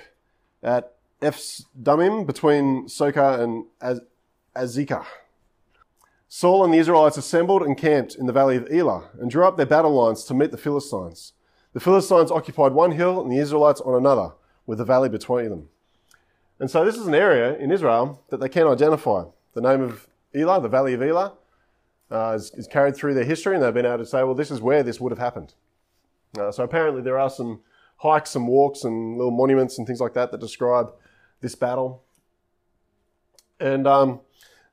at 0.61 0.95
Ephes-dammim 1.21 2.25
between 2.25 2.87
Socoh 2.87 3.39
and 3.39 3.65
Az- 3.81 4.01
Azekah. 4.55 5.05
Saul 6.37 6.65
and 6.65 6.73
the 6.73 6.77
Israelites 6.77 7.15
assembled 7.15 7.63
and 7.63 7.77
camped 7.77 8.13
in 8.13 8.25
the 8.25 8.33
valley 8.33 8.57
of 8.57 8.67
Elah 8.69 9.09
and 9.21 9.31
drew 9.31 9.47
up 9.47 9.55
their 9.55 9.65
battle 9.65 9.93
lines 9.93 10.25
to 10.25 10.33
meet 10.33 10.51
the 10.51 10.57
Philistines. 10.57 11.31
The 11.71 11.79
Philistines 11.79 12.29
occupied 12.29 12.73
one 12.73 12.91
hill 12.91 13.21
and 13.21 13.31
the 13.31 13.37
Israelites 13.37 13.79
on 13.79 13.95
another, 13.95 14.33
with 14.65 14.79
the 14.79 14.83
valley 14.83 15.07
between 15.07 15.49
them. 15.49 15.69
And 16.59 16.69
so 16.69 16.83
this 16.83 16.97
is 16.97 17.07
an 17.07 17.15
area 17.15 17.55
in 17.55 17.71
Israel 17.71 18.21
that 18.31 18.41
they 18.41 18.49
can 18.49 18.67
identify. 18.67 19.23
The 19.53 19.61
name 19.61 19.79
of 19.79 20.09
Elah, 20.33 20.59
the 20.59 20.67
valley 20.67 20.93
of 20.93 21.01
Elah, 21.01 21.35
uh, 22.11 22.33
is, 22.35 22.51
is, 22.55 22.67
carried 22.67 22.97
through 22.97 23.13
their 23.13 23.23
history, 23.23 23.55
and 23.55 23.63
they've 23.63 23.73
been 23.73 23.85
able 23.85 23.99
to 23.99 24.05
say, 24.05 24.21
well, 24.21 24.35
this 24.35 24.51
is 24.51 24.59
where 24.59 24.83
this 24.83 24.99
would 24.99 25.13
have 25.13 25.19
happened. 25.19 25.53
Uh, 26.37 26.51
so 26.51 26.65
apparently 26.65 27.01
there 27.01 27.17
are 27.17 27.29
some 27.29 27.61
hikes 27.99 28.35
and 28.35 28.45
walks 28.45 28.83
and 28.83 29.15
little 29.15 29.31
monuments 29.31 29.77
and 29.77 29.87
things 29.87 30.01
like 30.01 30.15
that 30.15 30.31
that 30.31 30.41
describe 30.41 30.91
this 31.39 31.55
battle. 31.55 32.03
And 33.57 33.87
um, 33.87 34.19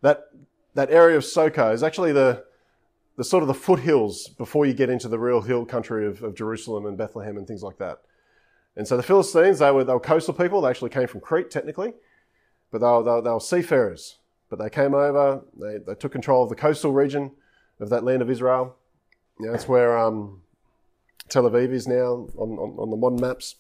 that, 0.00 0.24
that 0.74 0.90
area 0.90 1.16
of 1.16 1.24
Socoh 1.24 1.72
is 1.72 1.82
actually 1.82 2.12
the, 2.12 2.44
the 3.16 3.24
sort 3.24 3.42
of 3.42 3.46
the 3.46 3.54
foothills 3.54 4.28
before 4.28 4.66
you 4.66 4.74
get 4.74 4.90
into 4.90 5.08
the 5.08 5.18
real 5.18 5.42
hill 5.42 5.64
country 5.64 6.06
of, 6.06 6.22
of 6.22 6.34
Jerusalem 6.34 6.86
and 6.86 6.96
Bethlehem 6.96 7.36
and 7.36 7.46
things 7.46 7.62
like 7.62 7.78
that. 7.78 7.98
And 8.76 8.88
so 8.88 8.96
the 8.96 9.02
Philistines, 9.02 9.58
they 9.58 9.70
were, 9.70 9.84
they 9.84 9.92
were 9.92 10.00
coastal 10.00 10.32
people. 10.34 10.62
They 10.62 10.70
actually 10.70 10.90
came 10.90 11.06
from 11.06 11.20
Crete, 11.20 11.50
technically, 11.50 11.92
but 12.70 12.78
they 12.78 12.86
were, 12.86 13.02
they 13.02 13.10
were, 13.10 13.22
they 13.22 13.30
were 13.30 13.40
seafarers. 13.40 14.18
But 14.48 14.58
they 14.58 14.70
came 14.70 14.94
over, 14.94 15.42
they, 15.58 15.78
they 15.86 15.94
took 15.94 16.12
control 16.12 16.42
of 16.42 16.48
the 16.48 16.54
coastal 16.54 16.92
region 16.92 17.32
of 17.80 17.90
that 17.90 18.04
land 18.04 18.22
of 18.22 18.30
Israel. 18.30 18.76
Yeah, 19.40 19.50
that's 19.50 19.66
where 19.66 19.96
um, 19.98 20.42
Tel 21.28 21.44
Aviv 21.44 21.72
is 21.72 21.86
now 21.86 22.28
on, 22.36 22.50
on, 22.58 22.78
on 22.78 22.90
the 22.90 22.96
modern 22.96 23.20
maps. 23.20 23.56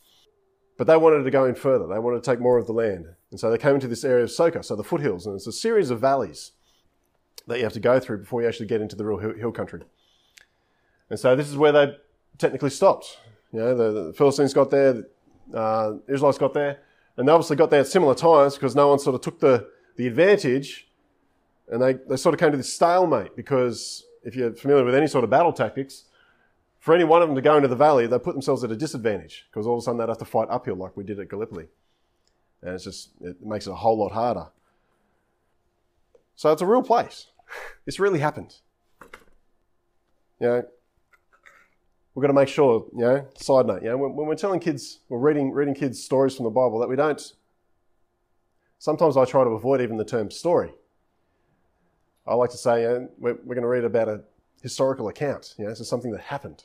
But 0.78 0.86
they 0.86 0.96
wanted 0.96 1.24
to 1.24 1.30
go 1.30 1.44
in 1.44 1.54
further. 1.54 1.86
They 1.86 1.98
wanted 1.98 2.22
to 2.22 2.30
take 2.30 2.40
more 2.40 2.58
of 2.58 2.66
the 2.66 2.72
land. 2.72 3.06
And 3.30 3.38
so 3.38 3.50
they 3.50 3.58
came 3.58 3.74
into 3.74 3.88
this 3.88 4.04
area 4.04 4.24
of 4.24 4.30
Socoh, 4.30 4.64
so 4.64 4.76
the 4.76 4.84
foothills. 4.84 5.26
And 5.26 5.34
it's 5.34 5.46
a 5.46 5.52
series 5.52 5.90
of 5.90 6.00
valleys 6.00 6.52
that 7.46 7.58
you 7.58 7.64
have 7.64 7.72
to 7.72 7.80
go 7.80 7.98
through 7.98 8.18
before 8.18 8.42
you 8.42 8.48
actually 8.48 8.66
get 8.66 8.80
into 8.80 8.96
the 8.96 9.04
real 9.04 9.34
hill 9.34 9.52
country. 9.52 9.82
And 11.10 11.18
so 11.18 11.36
this 11.36 11.48
is 11.48 11.56
where 11.56 11.72
they 11.72 11.96
technically 12.38 12.70
stopped. 12.70 13.18
You 13.52 13.60
know, 13.60 13.74
the, 13.76 14.04
the 14.04 14.12
Philistines 14.12 14.54
got 14.54 14.70
there, 14.70 15.04
uh, 15.52 15.94
Israelites 16.08 16.38
got 16.38 16.54
there, 16.54 16.80
and 17.16 17.28
they 17.28 17.32
obviously 17.32 17.56
got 17.56 17.70
there 17.70 17.80
at 17.80 17.86
similar 17.86 18.14
times 18.14 18.54
because 18.54 18.74
no 18.74 18.88
one 18.88 18.98
sort 18.98 19.14
of 19.14 19.20
took 19.20 19.40
the, 19.40 19.68
the 19.96 20.06
advantage 20.06 20.88
and 21.68 21.82
they, 21.82 21.94
they 21.94 22.16
sort 22.16 22.34
of 22.34 22.40
came 22.40 22.50
to 22.50 22.56
this 22.56 22.72
stalemate 22.72 23.36
because 23.36 24.04
if 24.24 24.34
you're 24.34 24.52
familiar 24.52 24.84
with 24.84 24.94
any 24.94 25.06
sort 25.06 25.24
of 25.24 25.30
battle 25.30 25.52
tactics, 25.52 26.04
for 26.78 26.94
any 26.94 27.04
one 27.04 27.22
of 27.22 27.28
them 27.28 27.36
to 27.36 27.42
go 27.42 27.56
into 27.56 27.68
the 27.68 27.76
valley, 27.76 28.06
they 28.06 28.18
put 28.18 28.34
themselves 28.34 28.64
at 28.64 28.72
a 28.72 28.76
disadvantage 28.76 29.46
because 29.50 29.66
all 29.66 29.74
of 29.74 29.78
a 29.78 29.82
sudden 29.82 29.98
they'd 29.98 30.08
have 30.08 30.18
to 30.18 30.24
fight 30.24 30.48
uphill 30.50 30.74
like 30.74 30.96
we 30.96 31.04
did 31.04 31.18
at 31.20 31.28
Gallipoli. 31.28 31.66
And 32.60 32.74
it's 32.74 32.84
just, 32.84 33.10
it 33.20 33.44
makes 33.44 33.66
it 33.66 33.70
a 33.70 33.76
whole 33.76 33.98
lot 33.98 34.12
harder. 34.12 34.48
So 36.34 36.50
it's 36.50 36.62
a 36.62 36.66
real 36.66 36.82
place. 36.82 37.28
This 37.84 37.98
really 37.98 38.18
happened. 38.18 38.54
You 40.40 40.48
know, 40.48 40.62
we've 42.14 42.22
got 42.22 42.28
to 42.28 42.32
make 42.32 42.48
sure, 42.48 42.86
you 42.92 43.00
know, 43.00 43.26
side 43.34 43.66
note, 43.66 43.82
you 43.82 43.88
know, 43.88 43.96
when, 43.96 44.14
when 44.16 44.26
we're 44.26 44.34
telling 44.34 44.60
kids, 44.60 45.00
we're 45.08 45.18
reading, 45.18 45.52
reading 45.52 45.74
kids 45.74 46.02
stories 46.02 46.34
from 46.34 46.44
the 46.44 46.50
Bible, 46.50 46.78
that 46.80 46.88
we 46.88 46.96
don't, 46.96 47.32
sometimes 48.78 49.16
I 49.16 49.24
try 49.24 49.44
to 49.44 49.50
avoid 49.50 49.80
even 49.80 49.96
the 49.96 50.04
term 50.04 50.30
story. 50.30 50.72
I 52.26 52.34
like 52.34 52.50
to 52.50 52.56
say, 52.56 52.82
you 52.82 52.88
know, 52.88 53.08
we're, 53.18 53.34
we're 53.44 53.54
going 53.54 53.62
to 53.62 53.68
read 53.68 53.84
about 53.84 54.08
a 54.08 54.22
historical 54.62 55.08
account, 55.08 55.54
you 55.58 55.66
know, 55.66 55.74
so 55.74 55.84
something 55.84 56.12
that 56.12 56.20
happened. 56.20 56.64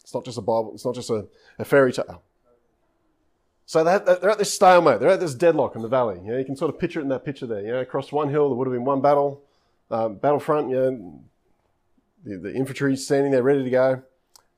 It's 0.00 0.14
not 0.14 0.24
just 0.24 0.38
a 0.38 0.42
Bible, 0.42 0.72
it's 0.74 0.84
not 0.84 0.94
just 0.94 1.10
a, 1.10 1.26
a 1.58 1.64
fairy 1.64 1.92
tale. 1.92 2.22
So 3.68 3.82
they're, 3.82 4.30
at 4.30 4.38
this 4.38 4.54
stalemate, 4.54 5.00
they're 5.00 5.10
at 5.10 5.18
this 5.18 5.34
deadlock 5.34 5.74
in 5.74 5.82
the 5.82 5.88
valley. 5.88 6.20
You 6.24 6.30
know, 6.30 6.38
you 6.38 6.44
can 6.44 6.54
sort 6.56 6.72
of 6.72 6.78
picture 6.78 7.00
it 7.00 7.02
in 7.02 7.08
that 7.08 7.24
picture 7.24 7.46
there. 7.46 7.62
You 7.62 7.72
know, 7.72 7.80
across 7.80 8.12
one 8.12 8.28
hill, 8.28 8.48
there 8.48 8.56
would 8.56 8.68
have 8.68 8.72
been 8.72 8.84
one 8.84 9.00
battle, 9.00 9.42
um, 9.90 10.16
battlefront, 10.16 10.70
you 10.70 10.76
know, 10.76 11.20
the, 12.24 12.38
the 12.38 12.54
infantry 12.54 12.96
standing 12.96 13.32
there 13.32 13.42
ready 13.42 13.62
to 13.62 13.70
go. 13.70 14.02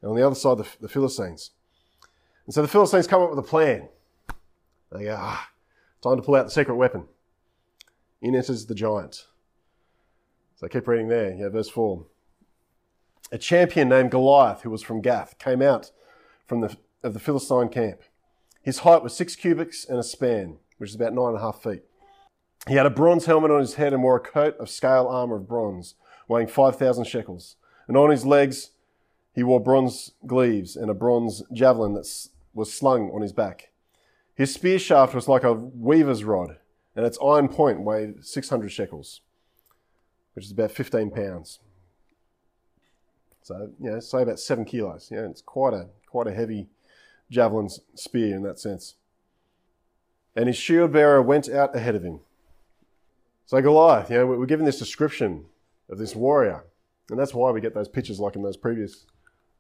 And 0.00 0.10
on 0.10 0.16
the 0.16 0.26
other 0.26 0.34
side, 0.34 0.58
the, 0.58 0.66
the 0.80 0.88
Philistines. 0.88 1.50
And 2.46 2.54
so 2.54 2.62
the 2.62 2.68
Philistines 2.68 3.06
come 3.06 3.22
up 3.22 3.30
with 3.30 3.38
a 3.38 3.42
plan. 3.42 3.88
They 4.90 5.04
go, 5.04 5.16
ah, 5.18 5.50
time 6.02 6.16
to 6.16 6.22
pull 6.22 6.36
out 6.36 6.46
the 6.46 6.50
secret 6.50 6.76
weapon. 6.76 7.04
In 8.22 8.34
enters 8.34 8.66
the 8.66 8.74
giant. 8.74 9.26
So 10.56 10.66
I 10.66 10.68
keep 10.68 10.88
reading 10.88 11.08
there. 11.08 11.34
Yeah, 11.34 11.50
verse 11.50 11.68
4. 11.68 12.04
A 13.30 13.38
champion 13.38 13.88
named 13.90 14.10
Goliath, 14.10 14.62
who 14.62 14.70
was 14.70 14.82
from 14.82 15.02
Gath, 15.02 15.38
came 15.38 15.60
out 15.60 15.92
from 16.46 16.62
the, 16.62 16.76
of 17.02 17.12
the 17.12 17.20
Philistine 17.20 17.68
camp. 17.68 18.00
His 18.62 18.78
height 18.78 19.02
was 19.02 19.14
six 19.14 19.36
cubits 19.36 19.84
and 19.84 19.98
a 19.98 20.02
span, 20.02 20.56
which 20.78 20.90
is 20.90 20.96
about 20.96 21.12
nine 21.12 21.28
and 21.28 21.36
a 21.36 21.40
half 21.40 21.62
feet. 21.62 21.84
He 22.66 22.74
had 22.74 22.86
a 22.86 22.90
bronze 22.90 23.26
helmet 23.26 23.50
on 23.50 23.60
his 23.60 23.74
head 23.74 23.92
and 23.92 24.02
wore 24.02 24.16
a 24.16 24.20
coat 24.20 24.56
of 24.58 24.68
scale 24.68 25.06
armor 25.06 25.36
of 25.36 25.48
bronze, 25.48 25.94
weighing 26.26 26.48
5,000 26.48 27.04
shekels. 27.04 27.56
And 27.86 27.96
on 27.96 28.10
his 28.10 28.26
legs, 28.26 28.70
he 29.34 29.42
wore 29.42 29.60
bronze 29.60 30.12
greaves 30.26 30.76
and 30.76 30.90
a 30.90 30.94
bronze 30.94 31.42
javelin 31.52 31.94
that 31.94 32.06
was 32.52 32.72
slung 32.72 33.10
on 33.10 33.22
his 33.22 33.32
back. 33.32 33.70
His 34.34 34.52
spear 34.52 34.78
shaft 34.78 35.14
was 35.14 35.28
like 35.28 35.44
a 35.44 35.52
weaver's 35.52 36.24
rod, 36.24 36.58
and 36.94 37.06
its 37.06 37.18
iron 37.24 37.48
point 37.48 37.80
weighed 37.80 38.24
600 38.24 38.70
shekels, 38.70 39.20
which 40.34 40.44
is 40.44 40.52
about 40.52 40.70
15 40.70 41.10
pounds. 41.10 41.60
So, 43.42 43.70
you 43.80 43.90
know, 43.90 44.00
say 44.00 44.22
about 44.22 44.38
seven 44.38 44.64
kilos. 44.64 45.08
Yeah, 45.10 45.20
it's 45.20 45.40
quite 45.40 45.72
a, 45.72 45.86
quite 46.06 46.26
a 46.26 46.32
heavy 46.32 46.66
javelin 47.30 47.70
spear 47.94 48.36
in 48.36 48.42
that 48.42 48.58
sense. 48.58 48.94
And 50.36 50.48
his 50.48 50.56
shield 50.56 50.92
bearer 50.92 51.22
went 51.22 51.48
out 51.48 51.74
ahead 51.74 51.94
of 51.94 52.02
him. 52.02 52.20
So 53.48 53.62
Goliath, 53.62 54.10
you 54.10 54.18
know, 54.18 54.26
we're 54.26 54.44
given 54.44 54.66
this 54.66 54.78
description 54.78 55.46
of 55.88 55.96
this 55.96 56.14
warrior. 56.14 56.66
And 57.08 57.18
that's 57.18 57.32
why 57.32 57.50
we 57.50 57.62
get 57.62 57.72
those 57.72 57.88
pictures 57.88 58.20
like 58.20 58.36
in 58.36 58.42
those 58.42 58.58
previous 58.58 59.06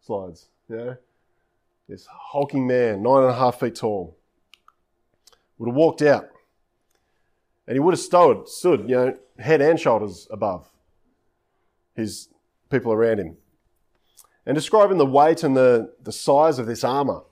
slides. 0.04 0.50
You 0.68 0.76
know? 0.76 0.96
This 1.88 2.06
hulking 2.06 2.66
man, 2.66 3.02
nine 3.02 3.22
and 3.22 3.30
a 3.30 3.34
half 3.34 3.60
feet 3.60 3.76
tall, 3.76 4.14
would 5.56 5.68
have 5.68 5.74
walked 5.74 6.02
out. 6.02 6.28
And 7.66 7.76
he 7.76 7.80
would 7.80 7.94
have 7.94 8.00
stood, 8.00 8.46
stood, 8.46 8.90
you 8.90 8.94
know, 8.94 9.18
head 9.38 9.62
and 9.62 9.80
shoulders 9.80 10.28
above 10.30 10.68
his 11.96 12.28
people 12.70 12.92
around 12.92 13.20
him. 13.20 13.38
And 14.44 14.54
describing 14.54 14.98
the 14.98 15.06
weight 15.06 15.42
and 15.42 15.56
the, 15.56 15.94
the 16.02 16.12
size 16.12 16.58
of 16.58 16.66
this 16.66 16.84
armor 16.84 17.22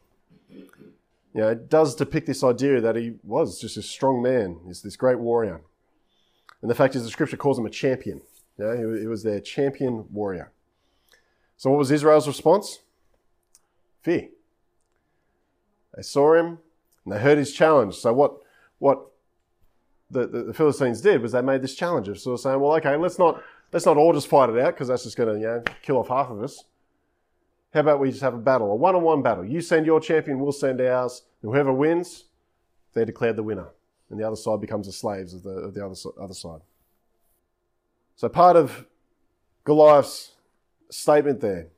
you 0.48 1.42
know, 1.42 1.50
it 1.50 1.68
does 1.68 1.94
depict 1.94 2.26
this 2.26 2.42
idea 2.42 2.80
that 2.80 2.96
he 2.96 3.16
was 3.22 3.60
just 3.60 3.76
a 3.76 3.82
strong 3.82 4.22
man, 4.22 4.60
he's 4.66 4.80
this 4.80 4.96
great 4.96 5.18
warrior. 5.18 5.60
And 6.62 6.70
the 6.70 6.74
fact 6.74 6.94
is, 6.96 7.04
the 7.04 7.10
scripture 7.10 7.36
calls 7.36 7.58
him 7.58 7.66
a 7.66 7.70
champion. 7.70 8.22
Know, 8.58 8.94
he, 8.98 9.06
was 9.06 9.22
their 9.22 9.40
champion 9.40 10.06
warrior. 10.10 10.50
So, 11.56 11.70
what 11.70 11.78
was 11.78 11.90
Israel's 11.90 12.26
response? 12.26 12.80
Fear. 14.02 14.28
They 15.94 16.02
saw 16.02 16.34
him 16.34 16.58
and 17.04 17.14
they 17.14 17.18
heard 17.18 17.38
his 17.38 17.52
challenge. 17.52 17.96
So, 17.96 18.12
what, 18.12 18.36
what 18.78 19.06
the, 20.10 20.26
the, 20.26 20.42
the 20.44 20.54
Philistines 20.54 21.00
did 21.00 21.20
was 21.20 21.32
they 21.32 21.42
made 21.42 21.62
this 21.62 21.74
challenge 21.74 22.08
of 22.08 22.18
sort 22.18 22.34
of 22.34 22.40
saying, 22.40 22.60
well, 22.60 22.74
okay, 22.76 22.96
let's 22.96 23.18
not, 23.18 23.42
let's 23.72 23.84
not 23.84 23.96
all 23.96 24.12
just 24.12 24.28
fight 24.28 24.48
it 24.48 24.58
out 24.58 24.74
because 24.74 24.88
that's 24.88 25.04
just 25.04 25.16
going 25.16 25.34
to 25.34 25.40
you 25.40 25.46
know, 25.46 25.62
kill 25.82 25.98
off 25.98 26.08
half 26.08 26.30
of 26.30 26.42
us. 26.42 26.64
How 27.74 27.80
about 27.80 28.00
we 28.00 28.10
just 28.10 28.22
have 28.22 28.34
a 28.34 28.38
battle, 28.38 28.72
a 28.72 28.74
one-on-one 28.74 29.22
battle? 29.22 29.44
You 29.44 29.60
send 29.60 29.84
your 29.84 30.00
champion, 30.00 30.38
we'll 30.38 30.52
send 30.52 30.80
ours. 30.80 31.22
Whoever 31.42 31.72
wins, 31.72 32.24
they're 32.94 33.04
declared 33.04 33.36
the 33.36 33.42
winner, 33.42 33.68
and 34.10 34.18
the 34.18 34.26
other 34.26 34.36
side 34.36 34.60
becomes 34.60 34.86
the 34.86 34.92
slaves 34.92 35.34
of 35.34 35.42
the, 35.42 35.50
of 35.50 35.74
the 35.74 35.84
other, 35.84 35.94
other 36.20 36.34
side. 36.34 36.60
So 38.16 38.28
part 38.28 38.56
of 38.56 38.86
Goliath's 39.64 40.32
statement 40.90 41.40
there, 41.40 41.68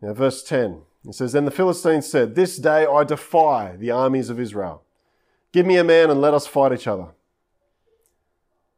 know, 0.00 0.14
verse 0.14 0.42
10, 0.42 0.82
it 1.06 1.14
says, 1.14 1.32
Then 1.32 1.44
the 1.44 1.50
Philistines 1.50 2.06
said, 2.06 2.34
This 2.34 2.56
day 2.56 2.86
I 2.86 3.04
defy 3.04 3.76
the 3.76 3.90
armies 3.90 4.30
of 4.30 4.40
Israel. 4.40 4.82
Give 5.52 5.66
me 5.66 5.76
a 5.76 5.84
man 5.84 6.10
and 6.10 6.20
let 6.20 6.34
us 6.34 6.46
fight 6.46 6.72
each 6.72 6.86
other. 6.86 7.08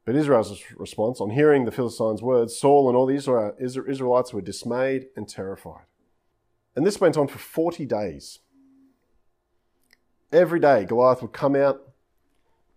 But 0.04 0.16
Israel's 0.16 0.62
response, 0.76 1.20
on 1.20 1.30
hearing 1.30 1.64
the 1.64 1.70
Philistines' 1.70 2.22
words, 2.22 2.56
Saul 2.56 2.88
and 2.88 2.96
all 2.96 3.06
the 3.06 3.14
Israelites 3.58 4.32
were 4.32 4.40
dismayed 4.40 5.08
and 5.16 5.28
terrified. 5.28 5.84
And 6.74 6.86
this 6.86 7.00
went 7.00 7.16
on 7.16 7.28
for 7.28 7.38
40 7.38 7.84
days. 7.84 8.38
Every 10.32 10.60
day, 10.60 10.84
Goliath 10.84 11.20
would 11.20 11.32
come 11.32 11.56
out 11.56 11.87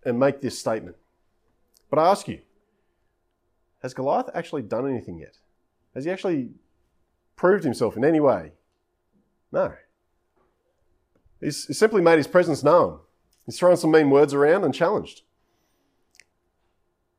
and 0.04 0.18
make 0.18 0.40
this 0.40 0.58
statement. 0.58 0.96
But 1.90 1.98
I 1.98 2.10
ask 2.10 2.28
you, 2.28 2.40
has 3.82 3.94
Goliath 3.94 4.30
actually 4.34 4.62
done 4.62 4.88
anything 4.88 5.18
yet? 5.18 5.38
Has 5.94 6.04
he 6.04 6.10
actually 6.10 6.50
proved 7.36 7.64
himself 7.64 7.96
in 7.96 8.04
any 8.04 8.20
way? 8.20 8.52
No. 9.50 9.74
He's, 11.40 11.66
he's 11.66 11.78
simply 11.78 12.00
made 12.00 12.18
his 12.18 12.26
presence 12.26 12.62
known. 12.62 13.00
He's 13.44 13.58
thrown 13.58 13.76
some 13.76 13.90
mean 13.90 14.10
words 14.10 14.32
around 14.32 14.64
and 14.64 14.72
challenged. 14.72 15.22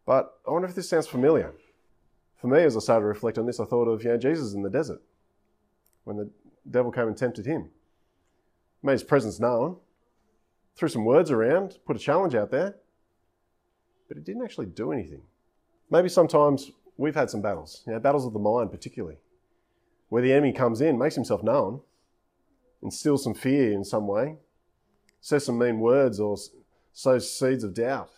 But 0.06 0.34
I 0.48 0.52
wonder 0.52 0.68
if 0.68 0.76
this 0.76 0.90
sounds 0.90 1.08
familiar. 1.08 1.54
For 2.38 2.48
me, 2.48 2.64
as 2.64 2.76
I 2.76 2.80
started 2.80 3.02
to 3.02 3.08
reflect 3.08 3.38
on 3.38 3.46
this, 3.46 3.60
I 3.60 3.66
thought 3.66 3.88
of 3.88 4.04
you 4.04 4.10
know, 4.10 4.18
Jesus 4.18 4.54
in 4.54 4.64
the 4.64 4.70
desert 4.70 5.02
when 6.04 6.18
the 6.18 6.30
devil 6.70 6.92
came 6.92 7.08
and 7.08 7.18
tempted 7.18 7.46
him. 7.46 7.70
Made 8.82 8.94
his 8.94 9.04
presence 9.04 9.40
known, 9.40 9.78
threw 10.76 10.90
some 10.90 11.06
words 11.06 11.32
around, 11.32 11.78
put 11.86 11.96
a 11.96 12.00
challenge 12.00 12.36
out 12.36 12.52
there, 12.52 12.76
but 14.08 14.18
it 14.18 14.24
didn't 14.24 14.44
actually 14.44 14.66
do 14.68 14.92
anything. 14.92 15.22
Maybe 15.90 16.10
sometimes 16.10 16.72
we've 16.98 17.16
had 17.16 17.30
some 17.30 17.42
battles, 17.42 17.84
you 17.86 17.94
know, 17.94 18.00
battles 18.00 18.26
of 18.26 18.34
the 18.34 18.40
mind 18.40 18.72
particularly, 18.72 19.18
where 20.10 20.22
the 20.22 20.32
enemy 20.32 20.54
comes 20.54 20.82
in, 20.82 20.98
makes 20.98 21.16
himself 21.16 21.44
known, 21.44 21.82
instills 22.82 23.24
some 23.24 23.34
fear 23.34 23.72
in 23.72 23.84
some 23.84 24.08
way, 24.08 24.38
says 25.22 25.46
some 25.46 25.58
mean 25.58 25.80
words 25.80 26.20
or 26.20 26.38
sows 26.94 27.32
seeds 27.32 27.64
of 27.64 27.74
doubt 27.74 28.10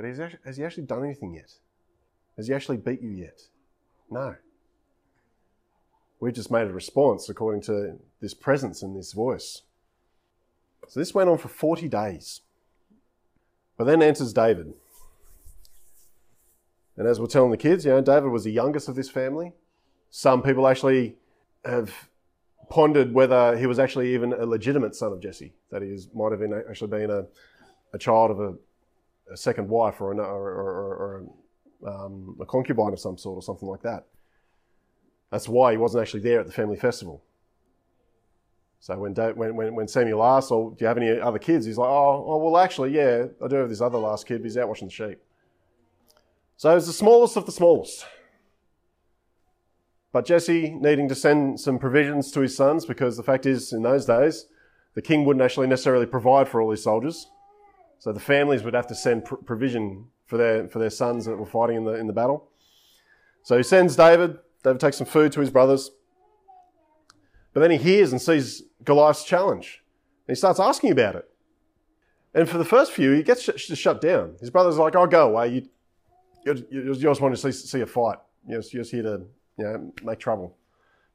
but 0.00 0.32
has, 0.44 0.56
he 0.56 0.64
actually 0.64 0.84
done 0.84 1.04
anything 1.04 1.34
yet? 1.34 1.52
Has 2.38 2.48
he 2.48 2.54
actually 2.54 2.78
beat 2.78 3.02
you 3.02 3.10
yet? 3.10 3.42
No. 4.10 4.34
We've 6.20 6.32
just 6.32 6.50
made 6.50 6.68
a 6.68 6.72
response 6.72 7.28
according 7.28 7.60
to 7.62 7.98
this 8.18 8.32
presence 8.32 8.82
and 8.82 8.96
this 8.96 9.12
voice. 9.12 9.60
So 10.90 10.98
this 10.98 11.14
went 11.14 11.30
on 11.30 11.38
for 11.38 11.46
40 11.46 11.88
days. 11.88 12.40
But 13.76 13.84
then 13.84 14.02
enters 14.02 14.32
David. 14.32 14.74
And 16.96 17.06
as 17.06 17.20
we're 17.20 17.26
telling 17.26 17.52
the 17.52 17.56
kids, 17.56 17.84
you 17.84 17.92
know, 17.92 18.00
David 18.00 18.30
was 18.30 18.42
the 18.42 18.50
youngest 18.50 18.88
of 18.88 18.96
this 18.96 19.08
family. 19.08 19.52
Some 20.10 20.42
people 20.42 20.66
actually 20.66 21.14
have 21.64 22.10
pondered 22.68 23.14
whether 23.14 23.56
he 23.56 23.66
was 23.66 23.78
actually 23.78 24.12
even 24.14 24.32
a 24.32 24.44
legitimate 24.44 24.96
son 24.96 25.12
of 25.12 25.20
Jesse, 25.20 25.54
that 25.70 25.80
he 25.80 25.96
might 26.12 26.32
have 26.32 26.40
been 26.40 26.52
actually 26.68 26.90
been 26.90 27.10
a, 27.10 27.26
a 27.92 27.98
child 27.98 28.32
of 28.32 28.40
a 28.40 28.54
a 29.30 29.36
second 29.36 29.68
wife 29.68 30.00
or, 30.00 30.10
an, 30.12 30.18
or, 30.18 30.50
or, 30.50 31.22
or 31.84 31.88
um, 31.88 32.36
a 32.40 32.44
concubine 32.44 32.92
of 32.92 32.98
some 32.98 33.16
sort 33.16 33.36
or 33.36 33.42
something 33.42 33.68
like 33.68 33.82
that. 33.82 34.06
That's 35.30 35.48
why 35.48 35.70
he 35.70 35.78
wasn't 35.78 36.02
actually 36.02 36.20
there 36.20 36.40
at 36.40 36.46
the 36.46 36.52
family 36.52 36.76
festival. 36.76 37.22
So 38.80 38.96
when, 38.98 39.14
when, 39.14 39.74
when 39.74 39.88
Samuel 39.88 40.24
asked, 40.24 40.50
oh, 40.50 40.70
do 40.70 40.82
you 40.82 40.86
have 40.88 40.96
any 40.96 41.20
other 41.20 41.38
kids? 41.38 41.66
He's 41.66 41.76
like, 41.76 41.88
oh, 41.88 42.24
oh, 42.26 42.38
well, 42.38 42.56
actually, 42.56 42.94
yeah, 42.96 43.26
I 43.44 43.46
do 43.46 43.56
have 43.56 43.68
this 43.68 43.82
other 43.82 43.98
last 43.98 44.26
kid, 44.26 44.38
but 44.38 44.44
he's 44.44 44.56
out 44.56 44.68
watching 44.68 44.88
the 44.88 44.94
sheep. 44.94 45.18
So 46.56 46.74
he's 46.74 46.86
the 46.86 46.94
smallest 46.94 47.36
of 47.36 47.44
the 47.44 47.52
smallest. 47.52 48.06
But 50.12 50.24
Jesse 50.24 50.70
needing 50.70 51.08
to 51.08 51.14
send 51.14 51.60
some 51.60 51.78
provisions 51.78 52.32
to 52.32 52.40
his 52.40 52.56
sons 52.56 52.86
because 52.86 53.16
the 53.18 53.22
fact 53.22 53.44
is, 53.44 53.72
in 53.72 53.82
those 53.82 54.06
days, 54.06 54.46
the 54.94 55.02
king 55.02 55.24
wouldn't 55.24 55.44
actually 55.44 55.66
necessarily 55.66 56.06
provide 56.06 56.48
for 56.48 56.60
all 56.60 56.70
his 56.70 56.82
soldiers. 56.82 57.28
So 57.98 58.12
the 58.12 58.20
families 58.20 58.62
would 58.62 58.74
have 58.74 58.86
to 58.88 58.94
send 58.94 59.26
pr- 59.26 59.36
provision 59.36 60.06
for 60.24 60.38
their, 60.38 60.68
for 60.68 60.78
their 60.78 60.90
sons 60.90 61.26
that 61.26 61.36
were 61.36 61.46
fighting 61.46 61.76
in 61.76 61.84
the, 61.84 61.92
in 61.92 62.06
the 62.06 62.12
battle. 62.14 62.48
So 63.42 63.58
he 63.58 63.62
sends 63.62 63.94
David. 63.94 64.38
David 64.64 64.80
takes 64.80 64.96
some 64.96 65.06
food 65.06 65.32
to 65.32 65.40
his 65.40 65.50
brothers. 65.50 65.90
But 67.52 67.60
then 67.60 67.70
he 67.70 67.78
hears 67.78 68.12
and 68.12 68.20
sees 68.20 68.62
Goliath's 68.84 69.24
challenge. 69.24 69.82
And 70.26 70.36
he 70.36 70.38
starts 70.38 70.60
asking 70.60 70.92
about 70.92 71.16
it. 71.16 71.28
And 72.34 72.48
for 72.48 72.58
the 72.58 72.64
first 72.64 72.92
few, 72.92 73.10
he 73.12 73.22
gets 73.22 73.42
sh- 73.42 73.76
shut 73.76 74.00
down. 74.00 74.36
His 74.40 74.50
brother's 74.50 74.78
like, 74.78 74.94
oh, 74.94 75.06
go 75.06 75.28
away. 75.28 75.48
You, 75.48 75.68
you're, 76.44 76.56
you're 76.70 76.94
just 76.94 77.20
wanting 77.20 77.36
to 77.36 77.52
see, 77.52 77.66
see 77.66 77.80
a 77.80 77.86
fight. 77.86 78.18
You're 78.46 78.60
just, 78.60 78.72
you're 78.72 78.82
just 78.82 78.92
here 78.92 79.02
to 79.02 79.22
you 79.58 79.64
know, 79.64 79.92
make 80.04 80.20
trouble. 80.20 80.56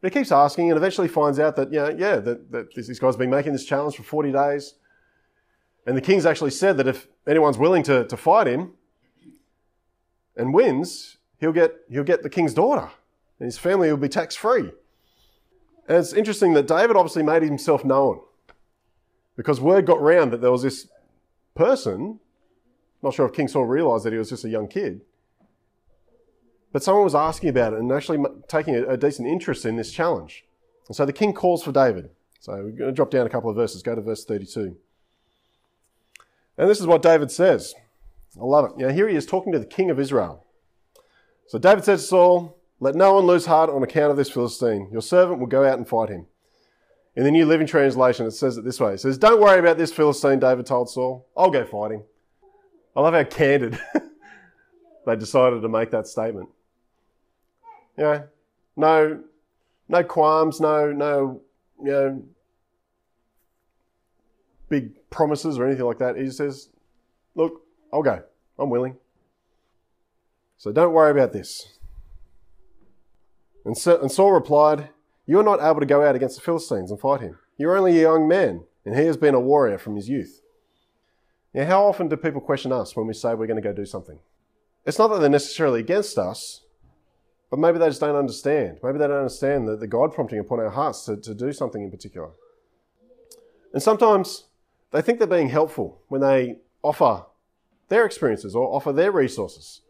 But 0.02 0.12
he 0.12 0.20
keeps 0.20 0.32
asking 0.32 0.70
and 0.70 0.78
eventually 0.78 1.08
finds 1.08 1.40
out 1.40 1.56
that, 1.56 1.72
you 1.72 1.80
know, 1.80 1.90
yeah, 1.90 2.18
that, 2.18 2.52
that 2.52 2.76
this 2.76 3.00
guy's 3.00 3.16
been 3.16 3.30
making 3.30 3.54
this 3.54 3.66
challenge 3.66 3.96
for 3.96 4.04
40 4.04 4.34
days. 4.34 4.74
And 5.88 5.96
the 5.96 6.02
king's 6.02 6.26
actually 6.26 6.52
said 6.52 6.78
that 6.78 6.88
if 6.88 7.08
anyone's 7.28 7.58
willing 7.58 7.84
to, 7.84 8.06
to 8.06 8.18
fight 8.18 8.48
him 8.48 8.74
and 10.36 10.54
wins, 10.54 11.18
he'll 11.40 11.54
get, 11.54 11.76
he'll 11.90 12.04
get 12.04 12.24
the 12.24 12.30
king's 12.30 12.54
daughter 12.54 12.90
and 13.40 13.46
his 13.46 13.58
family 13.58 13.90
will 13.90 13.98
be 13.98 14.10
tax 14.10 14.36
free. 14.36 14.72
And 15.88 15.98
it's 15.98 16.14
interesting 16.14 16.54
that 16.54 16.68
David 16.68 16.96
obviously 16.96 17.24
made 17.24 17.44
himself 17.44 17.86
known 17.86 18.20
because 19.36 19.62
word 19.62 19.86
got 19.86 20.02
round 20.02 20.34
that 20.34 20.42
there 20.42 20.52
was 20.52 20.64
this 20.64 20.88
person, 21.54 22.20
not 23.04 23.14
sure 23.14 23.26
if 23.26 23.34
King 23.34 23.48
Saul 23.48 23.66
realized 23.66 24.06
that 24.06 24.14
he 24.14 24.20
was 24.20 24.30
just 24.30 24.46
a 24.46 24.50
young 24.50 24.68
kid, 24.68 25.02
but 26.72 26.84
someone 26.84 27.04
was 27.04 27.16
asking 27.16 27.50
about 27.50 27.74
it 27.74 27.80
and 27.80 27.92
actually 27.92 28.20
taking 28.48 28.76
a, 28.76 28.98
decent 28.98 29.28
interest 29.28 29.66
in 29.66 29.76
this 29.76 29.92
challenge. 29.92 30.44
And 30.88 30.96
so 30.96 31.06
the 31.06 31.14
king 31.14 31.34
calls 31.34 31.64
for 31.64 31.72
David. 31.72 32.10
So 32.40 32.54
we're 32.54 32.72
going 32.72 32.90
to 32.90 32.92
drop 32.92 33.12
down 33.12 33.26
a 33.26 33.30
couple 33.30 33.50
of 33.50 33.56
verses. 33.56 33.82
Go 33.82 33.96
to 33.96 34.02
verse 34.02 34.26
32. 34.26 34.76
And 36.58 36.70
this 36.70 36.80
is 36.80 36.88
what 36.88 37.02
David 37.02 37.32
says. 37.32 37.74
I 38.40 38.44
love 38.44 38.74
it. 38.78 38.92
Here 38.92 39.08
he 39.08 39.16
is 39.16 39.26
talking 39.26 39.54
to 39.54 39.60
the 39.60 39.66
king 39.66 39.90
of 39.90 40.00
Israel. 40.00 40.46
So 41.48 41.58
David 41.58 41.86
says 41.86 42.02
to 42.02 42.08
Saul, 42.08 42.58
Let 42.86 42.94
no 42.94 43.16
one 43.16 43.26
lose 43.26 43.48
heart 43.48 43.72
on 43.72 43.82
account 43.82 44.12
of 44.12 44.18
this 44.18 44.30
Philistine. 44.30 44.90
Your 44.92 45.02
servant 45.02 45.40
will 45.40 45.48
go 45.48 45.66
out 45.66 45.80
and 45.80 45.88
fight 45.88 46.10
him. 46.10 46.28
In 47.16 47.24
the 47.24 47.32
New 47.32 47.48
Living 47.48 47.66
Translation, 47.66 48.28
it 48.28 48.32
says 48.34 48.58
it 48.58 48.64
this 48.64 48.80
way. 48.80 48.94
It 48.94 49.00
says, 49.00 49.18
Don't 49.18 49.42
worry 49.42 49.58
about 49.58 49.80
this 49.80 49.92
Philistine, 49.92 50.38
David 50.38 50.68
told 50.68 50.92
Saul. 50.92 51.28
I'll 51.36 51.50
go 51.50 51.66
fight 51.66 51.94
him. 51.94 52.04
I 52.96 53.02
love 53.02 53.16
how 53.16 53.24
candid 53.24 53.80
they 55.08 55.16
decided 55.16 55.64
to 55.64 55.68
make 55.68 55.90
that 55.90 56.06
statement. 56.06 56.50
Know, 57.98 58.26
no, 58.78 59.24
no 59.90 60.04
qualms, 60.04 60.62
no, 60.62 60.92
no, 60.92 61.42
you 61.84 61.92
know, 61.92 62.24
big 64.70 65.10
promises 65.10 65.58
or 65.58 65.66
anything 65.66 65.86
like 65.86 65.98
that. 65.98 66.18
He 66.18 66.30
says, 66.30 66.70
Look, 67.34 67.64
I'll 67.92 68.04
go. 68.04 68.22
I'm 68.60 68.70
willing. 68.70 68.96
So 70.58 70.72
don't 70.72 70.94
worry 70.94 71.10
about 71.10 71.34
this. 71.34 71.75
And, 73.66 73.76
Saul 73.76 74.32
replied, 74.32 74.90
You 75.26 75.40
are 75.40 75.44
not 75.44 75.60
able 75.60 75.80
to 75.80 75.86
go 75.86 76.06
out 76.06 76.16
against 76.16 76.36
the 76.36 76.42
Philistines 76.42 76.92
and 76.92 77.00
fight 77.00 77.22
him. 77.22 77.40
You're 77.58 77.78
only 77.78 77.98
a 77.98 78.02
young 78.02 78.28
man, 78.28 78.64
and 78.86 78.96
he 78.96 79.06
has 79.06 79.18
been 79.18 79.34
a 79.34 79.40
warrior 79.40 79.80
from 79.80 79.96
his 79.96 80.08
youth. 80.08 80.42
Now, 81.54 81.66
how 81.66 81.86
often 81.86 82.08
do 82.08 82.16
people 82.16 82.42
question 82.42 82.72
us 82.72 82.96
when 82.96 83.08
we 83.08 83.14
say 83.14 83.34
we're 83.34 83.48
going 83.48 83.62
to 83.62 83.68
go 83.68 83.74
do 83.74 83.86
something? 83.86 84.20
It's 84.86 85.00
not 85.00 85.08
that 85.08 85.20
they're 85.20 85.30
necessarily 85.30 85.80
against 85.80 86.18
us, 86.18 86.62
but 87.50 87.60
maybe 87.60 87.80
they 87.80 87.88
just 87.88 88.02
don't 88.02 88.16
understand. 88.16 88.80
Maybe 88.84 89.00
they 89.00 89.08
don't 89.08 89.18
understand 89.18 89.68
the, 89.68 89.76
the 89.76 89.88
God 89.88 90.14
prompting 90.14 90.40
upon 90.40 90.60
our 90.60 90.70
hearts 90.70 91.06
to, 91.06 91.18
to 91.18 91.34
do 91.34 91.52
something 91.52 91.82
in 91.82 91.90
particular. 91.90 92.30
And 93.74 93.82
sometimes 93.82 94.46
they 94.92 95.02
think 95.02 95.18
they're 95.18 95.28
being 95.28 95.50
helpful 95.50 96.02
when 96.08 96.22
they 96.22 96.58
offer 96.84 97.26
their 97.88 98.06
experiences 98.06 98.56
or 98.56 98.68
offer 98.68 98.92
their 98.92 99.12
resources. 99.12 99.82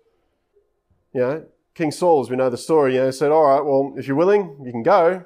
You 1.13 1.21
know, 1.21 1.45
King 1.75 1.91
Saul, 1.91 2.21
as 2.21 2.29
we 2.29 2.37
know 2.37 2.49
the 2.49 2.57
story, 2.57 2.95
you 2.95 3.01
know, 3.01 3.11
said, 3.11 3.31
All 3.31 3.45
right, 3.45 3.63
well, 3.63 3.93
if 3.97 4.07
you're 4.07 4.15
willing, 4.15 4.57
you 4.63 4.71
can 4.71 4.81
go, 4.81 5.23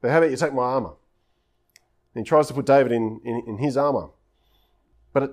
but 0.00 0.10
how 0.10 0.18
about 0.18 0.30
you 0.30 0.36
take 0.36 0.54
my 0.54 0.62
armor? 0.62 0.94
And 2.14 2.24
he 2.24 2.28
tries 2.28 2.46
to 2.48 2.54
put 2.54 2.66
David 2.66 2.92
in, 2.92 3.20
in, 3.24 3.42
in 3.46 3.58
his 3.58 3.76
armor. 3.76 4.10
But 5.12 5.22
it, 5.24 5.30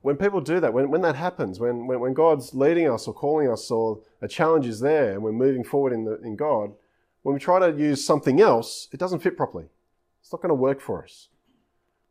when 0.00 0.16
people 0.16 0.40
do 0.40 0.58
that, 0.60 0.72
when, 0.72 0.90
when 0.90 1.02
that 1.02 1.16
happens, 1.16 1.60
when, 1.60 1.86
when, 1.86 2.00
when 2.00 2.14
God's 2.14 2.54
leading 2.54 2.90
us 2.90 3.06
or 3.06 3.12
calling 3.12 3.50
us 3.50 3.70
or 3.70 4.00
a 4.22 4.28
challenge 4.28 4.66
is 4.66 4.80
there 4.80 5.12
and 5.12 5.22
we're 5.22 5.32
moving 5.32 5.64
forward 5.64 5.92
in, 5.92 6.04
the, 6.04 6.20
in 6.22 6.34
God, 6.34 6.72
when 7.22 7.34
we 7.34 7.40
try 7.40 7.58
to 7.58 7.76
use 7.76 8.04
something 8.04 8.40
else, 8.40 8.88
it 8.92 8.98
doesn't 8.98 9.20
fit 9.20 9.36
properly. 9.36 9.66
It's 10.22 10.32
not 10.32 10.40
going 10.40 10.50
to 10.50 10.54
work 10.54 10.80
for 10.80 11.04
us. 11.04 11.28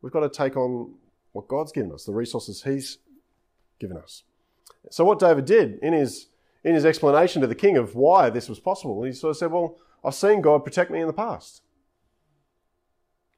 We've 0.01 0.11
got 0.11 0.19
to 0.19 0.29
take 0.29 0.55
on 0.55 0.93
what 1.31 1.47
God's 1.47 1.71
given 1.71 1.91
us, 1.91 2.05
the 2.05 2.13
resources 2.13 2.63
He's 2.63 2.99
given 3.79 3.97
us. 3.97 4.23
So 4.91 5.03
what 5.03 5.19
David 5.19 5.45
did 5.45 5.79
in 5.81 5.93
his 5.93 6.27
in 6.65 6.73
his 6.73 6.83
explanation 6.83 7.41
to 7.41 7.47
the 7.47 7.55
king 7.55 7.77
of 7.77 7.95
why 7.95 8.31
this 8.31 8.49
was 8.49 8.59
possible, 8.59 9.03
he 9.03 9.13
sort 9.13 9.29
of 9.29 9.37
said, 9.37 9.51
Well, 9.51 9.77
I've 10.03 10.15
seen 10.15 10.41
God 10.41 10.65
protect 10.65 10.89
me 10.89 10.99
in 10.99 11.07
the 11.07 11.13
past. 11.13 11.61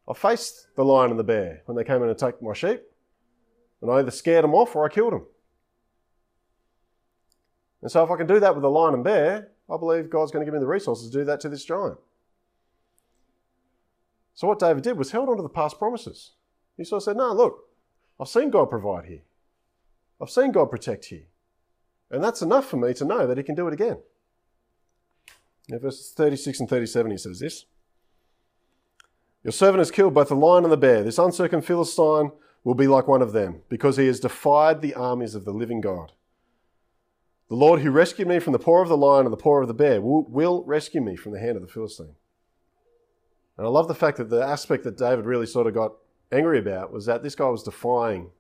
I 0.10 0.14
faced 0.14 0.68
the 0.78 0.86
lion 0.86 1.12
and 1.12 1.20
the 1.20 1.26
bear 1.26 1.62
when 1.66 1.76
they 1.76 1.84
came 1.84 1.98
in 1.98 2.04
and 2.04 2.12
attacked 2.12 2.42
my 2.42 2.54
sheep, 2.54 2.82
and 3.82 3.92
I 3.92 3.96
either 3.96 4.12
scared 4.12 4.46
them 4.46 4.56
off 4.56 4.74
or 4.76 4.86
I 4.86 4.90
killed 4.90 5.12
them. 5.12 5.26
And 7.82 7.92
so 7.92 8.02
if 8.02 8.10
I 8.10 8.16
can 8.16 8.28
do 8.28 8.40
that 8.40 8.56
with 8.56 8.62
the 8.62 8.70
lion 8.70 8.94
and 8.94 9.04
bear, 9.04 9.50
I 9.70 9.78
believe 9.78 10.10
God's 10.10 10.32
going 10.32 10.46
to 10.46 10.50
give 10.50 10.54
me 10.54 10.62
the 10.62 10.68
resources 10.68 11.10
to 11.10 11.18
do 11.18 11.26
that 11.26 11.42
to 11.42 11.50
this 11.50 11.66
giant. 11.66 11.98
So 14.34 14.48
what 14.48 14.60
David 14.60 14.84
did 14.84 14.98
was 14.98 15.12
held 15.12 15.28
on 15.28 15.36
to 15.36 15.44
the 15.44 15.50
past 15.50 15.78
promises. 15.78 16.32
He 16.78 16.86
sort 16.86 17.02
of 17.02 17.04
said, 17.04 17.18
No, 17.18 17.34
look, 17.34 17.66
I've 18.22 18.30
seen 18.30 18.52
God 18.52 18.70
provide 18.70 19.06
here. 19.06 19.24
I've 20.22 20.30
seen 20.30 20.54
God 20.54 20.72
protect 20.72 21.06
here. 21.06 21.26
And 22.10 22.24
that's 22.24 22.42
enough 22.42 22.70
for 22.70 22.78
me 22.78 22.94
to 22.96 23.06
know 23.06 23.28
that 23.28 23.38
He 23.38 23.44
can 23.44 23.56
do 23.56 23.68
it 23.68 23.74
again. 23.74 23.98
In 25.70 25.80
verses 25.80 26.12
36 26.16 26.62
and 26.62 26.70
37, 26.70 27.12
he 27.12 27.18
says 27.18 27.40
this 27.40 27.66
Your 29.44 29.52
servant 29.52 29.80
has 29.80 29.92
killed 29.92 30.14
both 30.14 30.30
the 30.30 30.36
lion 30.36 30.64
and 30.64 30.72
the 30.72 30.78
bear. 30.78 31.04
This 31.04 31.18
uncircumcised 31.18 31.68
Philistine 31.68 32.32
will 32.64 32.76
be 32.76 32.88
like 32.88 33.08
one 33.08 33.22
of 33.22 33.34
them, 33.34 33.62
because 33.70 33.98
he 33.98 34.08
has 34.08 34.20
defied 34.20 34.82
the 34.82 34.94
armies 34.94 35.36
of 35.36 35.46
the 35.46 35.54
living 35.54 35.82
God. 35.82 36.14
The 37.50 37.56
Lord 37.56 37.82
who 37.82 37.92
rescued 37.92 38.28
me 38.28 38.40
from 38.40 38.54
the 38.54 38.60
paw 38.60 38.82
of 38.82 38.90
the 38.90 38.98
lion 38.98 39.26
and 39.26 39.32
the 39.32 39.38
paw 39.38 39.62
of 39.62 39.68
the 39.68 39.74
bear 39.74 40.02
will, 40.02 40.24
will 40.26 40.64
rescue 40.66 41.02
me 41.02 41.16
from 41.16 41.32
the 41.32 41.40
hand 41.40 41.56
of 41.56 41.62
the 41.62 41.68
Philistine. 41.70 42.16
And 43.58 43.66
I 43.66 43.70
love 43.70 43.88
the 43.88 43.96
fact 43.96 44.18
that 44.18 44.30
the 44.30 44.44
aspect 44.44 44.84
that 44.84 44.98
David 44.98 45.26
really 45.26 45.46
sort 45.46 45.66
of 45.66 45.74
got 45.74 45.94
angry 46.32 46.60
about 46.60 46.92
was 46.92 47.06
that 47.06 47.24
this 47.24 47.36
guy 47.36 47.48
was 47.48 47.64
defying 47.64 48.32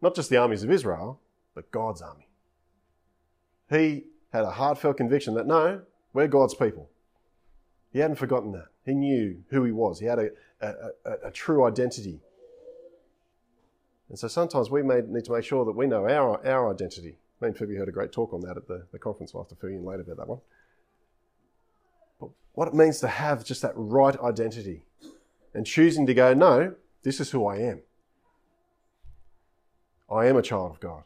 not 0.00 0.16
just 0.16 0.30
the 0.30 0.36
armies 0.36 0.64
of 0.64 0.70
Israel, 0.70 1.20
but 1.54 1.70
God's 1.70 2.02
army. 2.02 2.26
He 3.72 4.04
had 4.32 4.44
a 4.44 4.50
heartfelt 4.50 4.98
conviction 4.98 5.34
that 5.34 5.46
no, 5.46 5.80
we're 6.12 6.28
God's 6.28 6.54
people. 6.54 6.90
He 7.92 8.00
hadn't 8.00 8.16
forgotten 8.16 8.52
that. 8.52 8.66
He 8.84 8.94
knew 8.94 9.42
who 9.48 9.64
he 9.64 9.72
was. 9.72 9.98
He 9.98 10.06
had 10.06 10.18
a, 10.18 10.28
a, 10.60 10.68
a, 11.04 11.12
a 11.24 11.30
true 11.30 11.64
identity. 11.64 12.20
And 14.08 14.18
so 14.18 14.28
sometimes 14.28 14.70
we 14.70 14.82
may 14.82 15.00
need 15.06 15.24
to 15.24 15.32
make 15.32 15.44
sure 15.44 15.64
that 15.64 15.72
we 15.72 15.86
know 15.86 16.06
our, 16.06 16.46
our 16.46 16.70
identity. 16.70 17.16
Me 17.40 17.48
and 17.48 17.56
Phoebe 17.56 17.76
heard 17.76 17.88
a 17.88 17.92
great 17.92 18.12
talk 18.12 18.34
on 18.34 18.42
that 18.42 18.56
at 18.56 18.68
the, 18.68 18.86
the 18.92 18.98
conference. 18.98 19.32
I'll 19.34 19.42
have 19.42 19.48
to 19.48 19.56
fill 19.56 19.70
you 19.70 19.76
in 19.76 19.84
later 19.84 20.02
about 20.02 20.18
that 20.18 20.28
one. 20.28 20.40
But 22.20 22.30
what 22.52 22.68
it 22.68 22.74
means 22.74 23.00
to 23.00 23.08
have 23.08 23.44
just 23.44 23.62
that 23.62 23.72
right 23.74 24.18
identity 24.20 24.82
and 25.54 25.66
choosing 25.66 26.06
to 26.06 26.14
go, 26.14 26.34
no, 26.34 26.74
this 27.04 27.20
is 27.20 27.30
who 27.30 27.46
I 27.46 27.56
am. 27.56 27.80
I 30.10 30.26
am 30.26 30.36
a 30.36 30.42
child 30.42 30.72
of 30.72 30.80
God. 30.80 31.04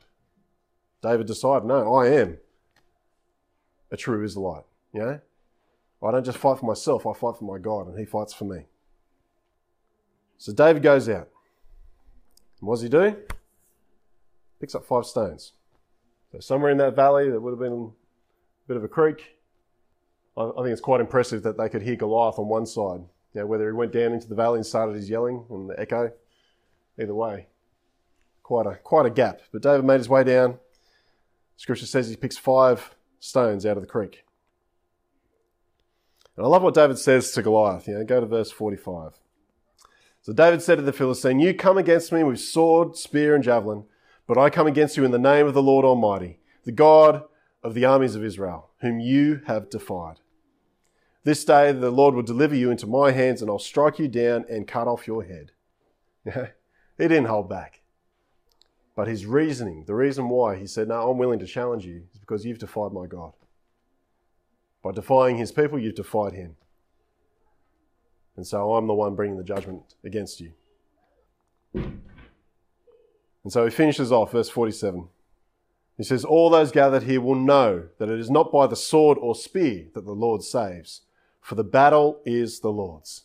David 1.01 1.27
decided, 1.29 1.67
no, 1.67 1.95
I 1.95 2.09
am 2.09 2.39
a 3.91 3.97
true 3.97 4.25
Israelite. 4.25 4.65
Know? 4.93 5.21
I 6.03 6.11
don't 6.11 6.25
just 6.25 6.39
fight 6.39 6.59
for 6.59 6.67
myself, 6.67 7.07
I 7.07 7.13
fight 7.13 7.37
for 7.39 7.45
my 7.45 7.59
God, 7.59 7.89
and 7.89 7.99
He 7.99 8.05
fights 8.05 8.33
for 8.33 8.45
me. 8.45 8.65
So 10.39 10.53
David 10.53 10.83
goes 10.83 11.09
out. 11.09 11.29
And 12.61 12.69
what 12.69 12.77
does 12.77 12.83
he 12.83 12.89
do? 12.89 13.17
Picks 14.61 14.75
up 14.75 14.85
five 14.85 15.05
stones. 15.05 15.53
So 16.33 16.41
somewhere 16.41 16.71
in 16.71 16.79
that 16.79 16.97
valley, 16.97 17.31
that 17.31 17.41
would 17.41 17.51
have 17.51 17.59
been 17.59 17.93
a 17.93 18.69
bit 18.69 18.77
of 18.77 18.85
a 18.85 18.89
creek. 18.89 19.37
I 20.37 20.51
think 20.57 20.69
it's 20.69 20.81
quite 20.81 21.01
impressive 21.01 21.43
that 21.45 21.57
they 21.57 21.69
could 21.69 21.83
hear 21.83 21.97
Goliath 21.97 22.39
on 22.39 22.49
one 22.49 22.67
side 22.67 23.01
know, 23.37 23.47
whether 23.47 23.67
he 23.67 23.73
went 23.73 23.93
down 23.93 24.13
into 24.13 24.29
the 24.29 24.35
valley 24.35 24.59
and 24.59 24.67
started 24.67 24.97
his 24.97 25.09
yelling 25.09 25.45
and 25.51 25.71
the 25.71 25.79
echo, 25.79 26.11
either 27.01 27.15
way, 27.15 27.47
quite 28.43 28.67
a 28.67 28.77
quite 28.77 29.07
a 29.07 29.11
gap. 29.11 29.41
But 29.53 29.63
David 29.63 29.85
made 29.85 29.99
his 29.99 30.09
way 30.09 30.25
down. 30.25 30.59
Scripture 31.57 31.87
says 31.87 32.09
he 32.09 32.17
picks 32.17 32.37
five 32.37 32.95
stones 33.27 33.67
out 33.67 33.77
of 33.77 33.83
the 33.83 33.89
creek. 33.89 34.25
And 36.37 36.45
I 36.45 36.49
love 36.49 36.63
what 36.63 36.75
David 36.75 36.99
says 36.99 37.33
to 37.33 37.43
Goliath. 37.43 37.89
You 37.89 37.95
know, 37.95 38.05
go 38.05 38.21
to 38.21 38.27
verse 38.27 38.51
45. 38.51 39.13
So 40.23 40.33
David 40.33 40.61
said 40.63 40.77
to 40.77 40.83
the 40.83 40.93
Philistine, 40.93 41.39
You 41.39 41.55
come 41.55 41.79
against 41.79 42.13
me 42.13 42.23
with 42.23 42.41
sword, 42.41 42.97
spear, 42.97 43.35
and 43.35 43.45
javelin, 43.45 43.85
but 44.27 44.37
I 44.37 44.51
come 44.51 44.67
against 44.67 44.97
you 44.97 45.05
in 45.05 45.13
the 45.13 45.19
name 45.19 45.47
of 45.47 45.55
the 45.55 45.63
Lord 45.63 45.85
Almighty, 45.85 46.41
the 46.65 46.73
God 46.73 47.23
of 47.63 47.75
the 47.75 47.85
armies 47.85 48.15
of 48.15 48.25
Israel, 48.25 48.71
whom 48.81 49.01
you 49.01 49.41
have 49.47 49.71
defied. 49.71 50.21
This 51.25 51.45
day 51.45 51.73
the 51.73 51.91
Lord 51.91 52.15
will 52.15 52.23
deliver 52.23 52.55
you 52.55 52.71
into 52.71 52.87
my 52.87 53.13
hands, 53.13 53.41
and 53.41 53.51
I'll 53.51 53.59
strike 53.59 53.99
you 53.99 54.09
down 54.09 54.45
and 54.49 54.67
cut 54.67 54.89
off 54.89 55.07
your 55.07 55.25
head. 55.25 55.53
he 56.25 57.09
didn't 57.09 57.27
hold 57.27 57.49
back. 57.49 57.83
But 58.95 59.09
his 59.09 59.27
reasoning, 59.27 59.85
the 59.87 59.95
reason 59.95 60.29
why 60.29 60.57
he 60.57 60.67
said, 60.67 60.89
No, 60.89 61.11
I'm 61.11 61.19
willing 61.19 61.39
to 61.41 61.47
challenge 61.47 61.85
you, 61.85 62.05
because 62.27 62.45
you've 62.45 62.59
defied 62.59 62.93
my 62.93 63.07
God. 63.07 63.33
By 64.83 64.93
defying 64.93 65.37
his 65.37 65.53
people, 65.53 65.79
you've 65.79 65.95
defied 65.95 66.33
him. 66.33 66.57
And 68.37 68.47
so 68.47 68.75
I'm 68.75 68.87
the 68.87 68.95
one 68.95 69.15
bringing 69.15 69.37
the 69.37 69.45
judgment 69.45 69.95
against 70.05 70.41
you. 70.41 70.53
And 71.75 73.53
so 73.53 73.65
he 73.65 73.71
finishes 73.71 74.11
off, 74.11 74.33
verse 74.33 74.49
47. 74.49 75.09
He 75.97 76.03
says, 76.03 76.25
All 76.25 76.51
those 76.51 76.73
gathered 76.73 77.05
here 77.05 77.21
will 77.21 77.37
know 77.37 77.89
that 77.99 78.11
it 78.11 78.19
is 78.19 78.31
not 78.31 78.53
by 78.53 78.67
the 78.67 78.77
sword 78.77 79.19
or 79.19 79.35
spear 79.35 79.87
that 79.95 80.05
the 80.05 80.13
Lord 80.13 80.43
saves, 80.43 81.03
for 81.41 81.55
the 81.55 81.65
battle 81.65 82.21
is 82.27 82.61
the 82.61 82.73
Lord's. 82.73 83.25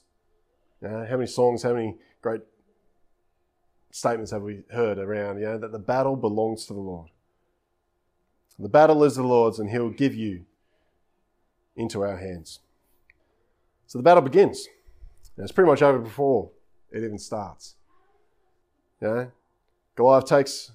Now, 0.80 1.06
how 1.06 1.18
many 1.18 1.28
songs, 1.28 1.64
how 1.64 1.74
many 1.74 1.98
great 2.22 2.42
statements 3.92 4.32
have 4.32 4.44
we 4.44 4.64
heard 4.72 4.98
around, 4.98 5.40
you 5.40 5.46
know, 5.46 5.58
that 5.58 5.72
the 5.72 5.80
battle 5.80 6.16
belongs 6.16 6.66
to 6.68 6.74
the 6.74 6.80
Lord? 6.80 7.10
The 8.60 8.70
battle 8.70 9.04
is 9.04 9.16
the 9.16 9.24
Lord's, 9.24 9.60
and 9.60 9.70
He'll 9.70 9.90
give 9.90 10.14
you 10.14 10.46
into 11.76 12.02
our 12.02 12.18
hands. 12.18 12.60
So 13.88 13.98
the 13.98 14.04
battle 14.04 14.22
begins. 14.22 14.68
And 15.36 15.44
it's 15.44 15.52
pretty 15.52 15.70
much 15.70 15.82
over 15.82 16.00
before 16.00 16.52
it 16.92 17.04
even 17.04 17.18
starts. 17.18 17.76
You 19.02 19.08
know, 19.08 19.32
Goliath 19.96 20.26
takes 20.26 20.72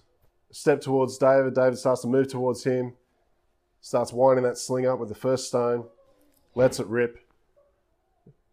a 0.51 0.55
step 0.55 0.81
towards 0.81 1.19
David. 1.19 1.55
David 1.55 1.79
starts 1.79 2.03
to 2.03 2.09
move 2.09 2.29
towards 2.29 2.65
him, 2.65 2.95
starts 3.81 4.13
winding 4.13 4.45
that 4.45 4.59
sling 4.59 4.87
up 4.87 4.99
with 4.99 5.09
the 5.09 5.15
first 5.15 5.49
stone, 5.49 5.85
lets 6.55 6.81
it 6.81 6.87
rip. 6.89 7.19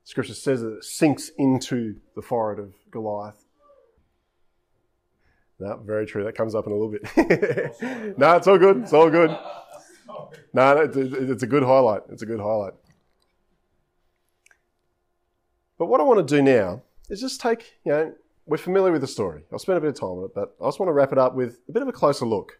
Scripture 0.03 0.33
says 0.33 0.61
that 0.61 0.77
it 0.77 0.83
sinks 0.83 1.29
into 1.37 1.95
the 2.15 2.21
forehead 2.21 2.63
of 2.63 2.73
Goliath. 2.91 3.42
No, 5.63 5.77
very 5.77 6.05
true. 6.05 6.25
That 6.25 6.35
comes 6.35 6.55
up 6.55 6.65
in 6.67 6.73
a 6.73 6.75
little 6.75 6.91
bit. 6.91 7.03
Oh, 7.81 8.13
no, 8.17 8.35
it's 8.35 8.47
all 8.47 8.57
good. 8.57 8.77
It's 8.83 8.93
all 8.93 9.09
good. 9.09 9.35
No, 10.55 10.77
it's 10.77 11.41
a 11.41 11.47
good 11.47 11.63
highlight. 11.63 12.01
It's 12.11 12.21
a 12.21 12.27
good 12.27 12.39
highlight. 12.39 12.73
But 15.79 15.87
what 15.87 15.99
I 15.99 16.03
want 16.03 16.27
to 16.27 16.35
do 16.35 16.43
now 16.43 16.83
is 17.09 17.19
just 17.19 17.41
take, 17.41 17.73
you 17.83 17.91
know, 17.91 18.13
we're 18.45 18.57
familiar 18.57 18.91
with 18.91 19.01
the 19.01 19.07
story. 19.07 19.43
I'll 19.51 19.57
spend 19.57 19.79
a 19.79 19.81
bit 19.81 19.89
of 19.89 19.99
time 19.99 20.09
on 20.09 20.25
it, 20.25 20.35
but 20.35 20.55
I 20.61 20.67
just 20.67 20.79
want 20.79 20.89
to 20.89 20.93
wrap 20.93 21.11
it 21.11 21.17
up 21.17 21.33
with 21.33 21.57
a 21.67 21.71
bit 21.71 21.81
of 21.81 21.87
a 21.87 21.91
closer 21.91 22.27
look. 22.27 22.59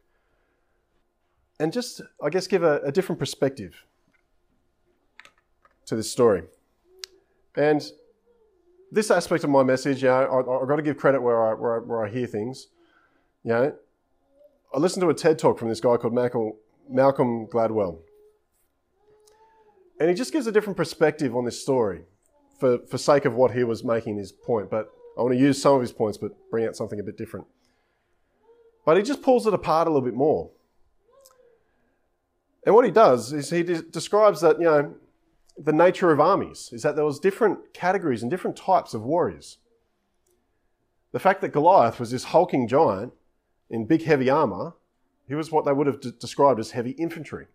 And 1.59 1.71
just, 1.71 2.01
I 2.23 2.29
guess, 2.29 2.47
give 2.47 2.63
a, 2.63 2.79
a 2.79 2.91
different 2.91 3.19
perspective 3.19 3.85
to 5.85 5.95
this 5.95 6.09
story. 6.09 6.43
And 7.55 7.83
this 8.91 9.09
aspect 9.09 9.43
of 9.43 9.49
my 9.49 9.63
message, 9.63 10.03
you 10.03 10.09
know, 10.09 10.15
I, 10.15 10.59
have 10.59 10.67
got 10.67 10.75
to 10.77 10.81
give 10.81 10.97
credit 10.97 11.21
where 11.21 11.49
I, 11.49 11.53
where 11.53 11.75
I, 11.75 11.79
where 11.79 12.05
I 12.05 12.09
hear 12.09 12.27
things. 12.27 12.67
You 13.43 13.51
know, 13.51 13.75
I 14.73 14.79
listened 14.79 15.01
to 15.01 15.09
a 15.09 15.13
TED 15.13 15.37
talk 15.37 15.59
from 15.59 15.69
this 15.69 15.81
guy 15.81 15.97
called 15.97 16.13
Malcolm, 16.89 17.47
Gladwell. 17.47 17.99
And 19.99 20.09
he 20.09 20.15
just 20.15 20.31
gives 20.31 20.47
a 20.47 20.51
different 20.51 20.77
perspective 20.77 21.35
on 21.35 21.45
this 21.45 21.61
story 21.61 22.03
for, 22.59 22.79
for 22.89 22.97
sake 22.97 23.25
of 23.25 23.35
what 23.35 23.51
he 23.51 23.63
was 23.63 23.83
making 23.83 24.17
his 24.17 24.31
point. 24.31 24.69
But 24.71 24.89
I 25.17 25.21
want 25.21 25.33
to 25.33 25.39
use 25.39 25.61
some 25.61 25.75
of 25.75 25.81
his 25.81 25.91
points, 25.91 26.17
but 26.17 26.31
bring 26.49 26.65
out 26.65 26.75
something 26.75 26.99
a 26.99 27.03
bit 27.03 27.17
different. 27.17 27.45
But 28.85 28.97
he 28.97 29.03
just 29.03 29.21
pulls 29.21 29.45
it 29.45 29.53
apart 29.53 29.87
a 29.87 29.91
little 29.91 30.05
bit 30.05 30.15
more. 30.15 30.49
And 32.65 32.73
what 32.73 32.85
he 32.85 32.91
does 32.91 33.33
is 33.33 33.49
he 33.49 33.61
de- 33.61 33.81
describes 33.81 34.41
that, 34.41 34.57
you 34.57 34.65
know, 34.65 34.95
the 35.57 35.73
nature 35.73 36.11
of 36.11 36.19
armies 36.19 36.69
is 36.71 36.81
that 36.81 36.95
there 36.95 37.05
was 37.05 37.19
different 37.19 37.73
categories 37.73 38.21
and 38.21 38.31
different 38.31 38.57
types 38.57 38.93
of 38.93 39.03
warriors. 39.03 39.57
The 41.11 41.19
fact 41.19 41.41
that 41.41 41.49
Goliath 41.49 41.99
was 41.99 42.09
this 42.09 42.25
hulking 42.25 42.67
giant 42.67 43.13
in 43.73 43.85
big 43.85 44.03
heavy 44.03 44.29
armor, 44.29 44.75
he 45.27 45.33
was 45.33 45.51
what 45.51 45.65
they 45.65 45.73
would 45.73 45.87
have 45.87 45.99
d- 45.99 46.11
described 46.19 46.59
as 46.59 46.71
heavy 46.71 46.91
infantry, 46.91 47.47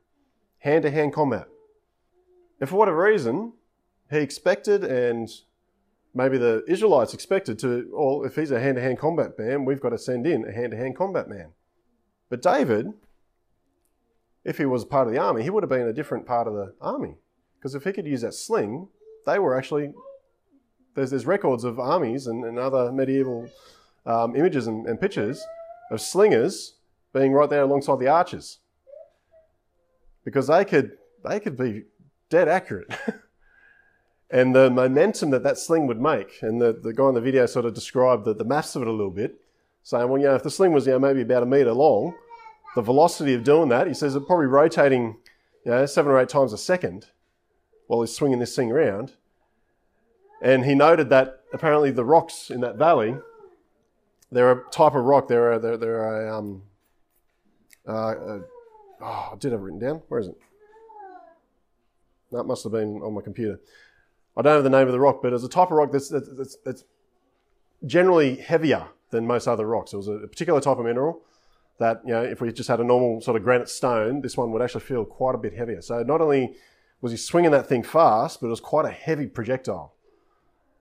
hand 0.59 0.83
to 0.83 0.91
hand 0.91 1.13
combat. 1.13 1.47
And 2.61 2.69
for 2.69 2.75
whatever 2.75 3.05
reason, 3.05 3.53
he 4.11 4.19
expected, 4.19 4.83
and 4.83 5.31
maybe 6.13 6.37
the 6.37 6.65
Israelites 6.67 7.15
expected 7.15 7.57
to, 7.61 7.89
well, 7.93 8.25
if 8.25 8.35
he's 8.35 8.51
a 8.51 8.59
hand 8.59 8.77
to 8.77 8.83
hand 8.83 8.99
combat 8.99 9.39
man, 9.39 9.65
we've 9.65 9.81
got 9.81 9.91
to 9.91 9.99
send 9.99 10.27
in 10.27 10.45
a 10.45 10.53
hand 10.53 10.73
to 10.73 10.77
hand 10.77 10.97
combat 10.97 11.29
man. 11.29 11.53
But 12.29 12.43
David, 12.43 12.93
if 14.45 14.59
he 14.59 14.67
was 14.67 14.85
part 14.85 15.07
of 15.07 15.15
the 15.15 15.21
army, 15.21 15.45
he 15.45 15.51
would 15.51 15.63
have 15.63 15.71
been 15.71 15.87
a 15.87 15.93
different 15.93 16.27
part 16.27 16.49
of 16.49 16.55
the 16.55 16.75
army. 16.81 17.15
Because 17.59 17.77
if 17.77 17.85
he 17.85 17.93
could 17.93 18.07
use 18.07 18.23
that 18.23 18.35
sling, 18.35 18.89
they 19.25 19.39
were 19.39 19.57
actually, 19.57 19.93
there's, 20.97 21.11
there's 21.11 21.27
records 21.27 21.63
of 21.63 21.79
armies 21.79 22.27
and, 22.27 22.45
and 22.45 22.59
other 22.59 22.91
medieval 22.91 23.49
um, 24.05 24.35
images 24.35 24.67
and, 24.67 24.85
and 24.87 25.01
pictures 25.01 25.47
of 25.91 26.01
slingers 26.01 26.75
being 27.13 27.33
right 27.33 27.49
there 27.49 27.63
alongside 27.63 27.99
the 27.99 28.09
archers. 28.09 28.59
Because 30.25 30.47
they 30.47 30.65
could, 30.65 30.93
they 31.25 31.41
could 31.41 31.57
be 31.57 31.85
dead 32.29 32.49
accurate. 32.49 32.93
and 34.31 34.55
the 34.55 34.71
momentum 34.71 35.31
that 35.31 35.43
that 35.43 35.59
sling 35.59 35.87
would 35.87 36.01
make. 36.01 36.43
And 36.43 36.61
the, 36.61 36.73
the 36.73 36.93
guy 36.93 37.09
in 37.09 37.15
the 37.15 37.21
video 37.21 37.47
sort 37.47 37.65
of 37.65 37.75
described 37.75 38.25
the, 38.25 38.35
the 38.35 38.45
maths 38.45 38.77
of 38.77 38.83
it 38.83 38.89
a 38.89 38.93
little 38.93 39.11
bit, 39.11 39.41
saying, 39.83 40.09
well, 40.09 40.21
you 40.21 40.27
know, 40.27 40.35
if 40.35 40.43
the 40.43 40.51
sling 40.51 40.73
was, 40.73 40.87
you 40.87 40.93
know, 40.93 40.99
maybe 40.99 41.23
about 41.23 41.43
a 41.43 41.47
metre 41.47 41.73
long, 41.73 42.15
the 42.75 42.83
velocity 42.83 43.35
of 43.35 43.45
doing 43.45 43.71
that, 43.71 43.87
he 43.87 43.95
says, 43.95 44.15
it's 44.15 44.27
probably 44.27 44.47
rotating, 44.47 45.17
you 45.65 45.71
know, 45.71 45.87
seven 45.87 46.13
or 46.13 46.21
eight 46.21 46.29
times 46.29 46.53
a 46.53 46.59
second 46.59 47.07
while 47.87 48.03
he's 48.03 48.15
swinging 48.15 48.39
this 48.39 48.55
thing 48.55 48.71
around. 48.71 49.15
And 50.43 50.65
he 50.65 50.75
noted 50.75 51.09
that 51.11 51.41
apparently 51.53 51.91
the 51.91 52.05
rocks 52.05 52.51
in 52.51 52.61
that 52.61 52.77
valley, 52.77 53.17
they're 54.31 54.53
a 54.53 54.71
type 54.71 54.95
of 54.95 55.05
rock. 55.05 55.29
They're 55.29 55.53
a, 55.53 55.59
they're, 55.59 55.77
they're 55.77 56.29
a, 56.29 56.39
um, 56.39 56.63
uh, 57.87 57.93
uh, 57.93 58.41
oh, 59.01 59.31
I 59.33 59.37
did 59.39 59.53
have 59.53 59.61
it 59.61 59.65
written 59.65 59.79
down. 59.79 60.03
Where 60.09 60.21
is 60.21 60.29
it? 60.29 60.37
That 62.33 62.45
must 62.45 62.63
have 62.65 62.73
been 62.73 63.01
on 63.03 63.15
my 63.15 63.23
computer. 63.23 63.59
I 64.37 64.43
don't 64.43 64.55
have 64.55 64.65
the 64.65 64.71
name 64.71 64.87
of 64.87 64.93
the 64.93 65.01
rock, 65.01 65.21
but 65.23 65.33
it's 65.33 65.45
a 65.45 65.49
type 65.49 65.71
of 65.71 65.79
rock 65.79 65.91
that's, 65.91 66.11
that's, 66.11 66.57
that's 66.65 66.85
generally 67.87 68.37
heavier 68.37 68.87
than 69.11 69.27
most 69.27 69.49
other 69.49 69.67
rocks. 69.67 69.93
It 69.93 69.97
was 69.97 70.09
a 70.09 70.27
particular 70.27 70.61
type 70.61 70.79
of 70.79 70.85
mineral 70.85 71.23
that, 71.79 72.03
you 72.05 72.13
know, 72.13 72.23
if 72.23 72.41
we 72.41 72.53
just 72.53 72.69
had 72.69 72.81
a 72.81 72.85
normal 72.85 73.21
sort 73.21 73.37
of 73.37 73.43
granite 73.43 73.69
stone, 73.69 74.21
this 74.21 74.37
one 74.37 74.53
would 74.53 74.61
actually 74.61 74.83
feel 74.83 75.05
quite 75.05 75.35
a 75.35 75.39
bit 75.39 75.55
heavier. 75.55 75.81
So 75.81 76.03
not 76.03 76.21
only 76.21 76.55
was 77.01 77.13
he 77.13 77.19
swinging 77.19 77.53
that 77.53 77.67
thing 77.67 77.83
fast, 77.83 78.41
but 78.41 78.49
it 78.49 78.51
was 78.51 78.61
quite 78.61 78.85
a 78.85 78.91
heavy 78.91 79.27
projectile. 79.27 79.95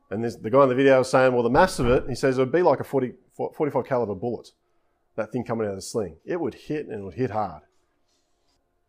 And 0.09 0.23
this, 0.23 0.35
the 0.35 0.49
guy 0.49 0.63
in 0.63 0.69
the 0.69 0.75
video 0.75 0.99
was 0.99 1.09
saying, 1.09 1.33
well, 1.33 1.43
the 1.43 1.49
mass 1.49 1.79
of 1.79 1.87
it, 1.87 2.05
he 2.07 2.15
says 2.15 2.37
it 2.37 2.41
would 2.41 2.51
be 2.51 2.61
like 2.61 2.79
a 2.79 2.83
40, 2.83 3.13
45 3.35 3.85
caliber 3.85 4.15
bullet, 4.15 4.51
that 5.15 5.31
thing 5.31 5.43
coming 5.43 5.67
out 5.67 5.71
of 5.71 5.77
the 5.77 5.81
sling. 5.81 6.15
It 6.25 6.39
would 6.39 6.53
hit 6.53 6.87
and 6.87 7.01
it 7.01 7.03
would 7.03 7.15
hit 7.15 7.31
hard. 7.31 7.63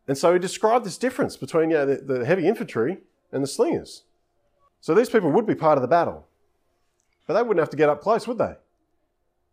And 0.07 0.17
so 0.17 0.33
he 0.33 0.39
described 0.39 0.87
this 0.87 0.97
difference 0.97 1.37
between 1.37 1.71
you 1.71 1.77
know, 1.77 1.87
the, 1.87 1.97
the 1.97 2.25
heavy 2.25 2.47
infantry 2.47 2.99
and 3.33 3.43
the 3.43 3.49
slingers. 3.49 4.05
So 4.81 4.95
these 4.95 5.11
people 5.11 5.31
would 5.33 5.47
be 5.47 5.55
part 5.55 5.77
of 5.77 5.83
the 5.83 5.89
battle. 5.89 6.27
But 7.27 7.35
they 7.35 7.43
wouldn't 7.43 7.61
have 7.61 7.71
to 7.71 7.77
get 7.77 7.91
up 7.91 8.01
close, 8.01 8.27
would 8.27 8.39
they? 8.39 8.55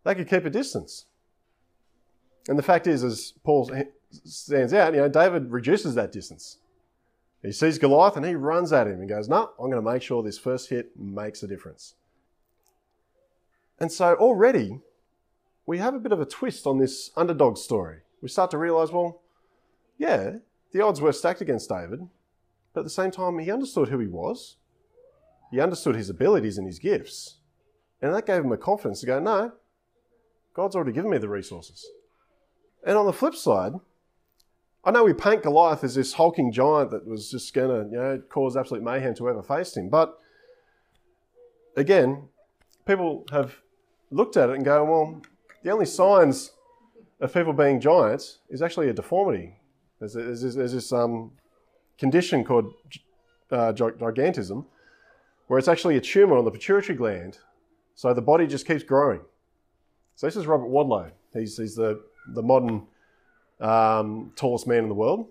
They 0.04 0.14
could 0.14 0.30
keep 0.30 0.44
a 0.44 0.50
distance. 0.50 1.04
And 2.48 2.58
the 2.58 2.62
fact 2.62 2.86
is, 2.86 3.02
as 3.02 3.34
Paul 3.44 3.70
stands 4.24 4.72
out, 4.72 4.94
you 4.94 5.00
know, 5.00 5.08
David 5.08 5.50
reduces 5.50 5.94
that 5.96 6.12
distance. 6.12 6.58
He 7.46 7.52
sees 7.52 7.78
Goliath 7.78 8.16
and 8.16 8.26
he 8.26 8.34
runs 8.34 8.72
at 8.72 8.88
him 8.88 8.98
and 8.98 9.08
goes, 9.08 9.28
No, 9.28 9.50
I'm 9.60 9.70
going 9.70 9.82
to 9.82 9.92
make 9.92 10.02
sure 10.02 10.20
this 10.20 10.36
first 10.36 10.68
hit 10.68 10.98
makes 10.98 11.44
a 11.44 11.46
difference. 11.46 11.94
And 13.78 13.92
so 13.92 14.16
already 14.16 14.80
we 15.64 15.78
have 15.78 15.94
a 15.94 16.00
bit 16.00 16.10
of 16.10 16.20
a 16.20 16.26
twist 16.26 16.66
on 16.66 16.78
this 16.78 17.12
underdog 17.16 17.56
story. 17.56 17.98
We 18.20 18.28
start 18.28 18.50
to 18.50 18.58
realize, 18.58 18.90
well, 18.90 19.22
yeah, 19.96 20.38
the 20.72 20.80
odds 20.80 21.00
were 21.00 21.12
stacked 21.12 21.40
against 21.40 21.68
David, 21.68 22.08
but 22.74 22.80
at 22.80 22.84
the 22.84 22.90
same 22.90 23.12
time, 23.12 23.38
he 23.38 23.52
understood 23.52 23.90
who 23.90 24.00
he 24.00 24.08
was. 24.08 24.56
He 25.52 25.60
understood 25.60 25.94
his 25.94 26.10
abilities 26.10 26.58
and 26.58 26.66
his 26.66 26.80
gifts. 26.80 27.36
And 28.02 28.12
that 28.12 28.26
gave 28.26 28.42
him 28.42 28.50
a 28.50 28.56
confidence 28.56 29.00
to 29.00 29.06
go, 29.06 29.20
no, 29.20 29.52
God's 30.52 30.74
already 30.74 30.92
given 30.92 31.12
me 31.12 31.18
the 31.18 31.28
resources. 31.28 31.88
And 32.84 32.96
on 32.96 33.06
the 33.06 33.12
flip 33.12 33.36
side, 33.36 33.74
I 34.86 34.92
know 34.92 35.02
we 35.02 35.12
paint 35.12 35.42
Goliath 35.42 35.82
as 35.82 35.96
this 35.96 36.12
hulking 36.12 36.52
giant 36.52 36.92
that 36.92 37.04
was 37.04 37.28
just 37.28 37.52
going 37.52 37.68
to 37.68 37.90
you 37.90 38.00
know, 38.00 38.22
cause 38.28 38.56
absolute 38.56 38.84
mayhem 38.84 39.14
to 39.16 39.24
whoever 39.24 39.42
faced 39.42 39.76
him. 39.76 39.88
But 39.88 40.16
again, 41.76 42.28
people 42.86 43.24
have 43.32 43.56
looked 44.12 44.36
at 44.36 44.48
it 44.48 44.54
and 44.54 44.64
go, 44.64 44.84
well, 44.84 45.20
the 45.64 45.72
only 45.72 45.86
signs 45.86 46.52
of 47.20 47.34
people 47.34 47.52
being 47.52 47.80
giants 47.80 48.38
is 48.48 48.62
actually 48.62 48.88
a 48.88 48.92
deformity. 48.92 49.56
There's, 49.98 50.12
there's, 50.12 50.54
there's 50.54 50.72
this 50.72 50.92
um, 50.92 51.32
condition 51.98 52.44
called 52.44 52.72
uh, 53.50 53.72
gigantism, 53.72 54.66
where 55.48 55.58
it's 55.58 55.68
actually 55.68 55.96
a 55.96 56.00
tumor 56.00 56.36
on 56.36 56.44
the 56.44 56.50
pituitary 56.52 56.96
gland. 56.96 57.38
So 57.96 58.14
the 58.14 58.22
body 58.22 58.46
just 58.46 58.68
keeps 58.68 58.84
growing. 58.84 59.22
So 60.14 60.28
this 60.28 60.36
is 60.36 60.46
Robert 60.46 60.68
Wadlow. 60.68 61.10
He's, 61.32 61.56
he's 61.56 61.74
the, 61.74 62.04
the 62.34 62.42
modern 62.42 62.86
um, 63.60 64.32
tallest 64.36 64.66
man 64.66 64.78
in 64.78 64.88
the 64.88 64.94
world. 64.94 65.28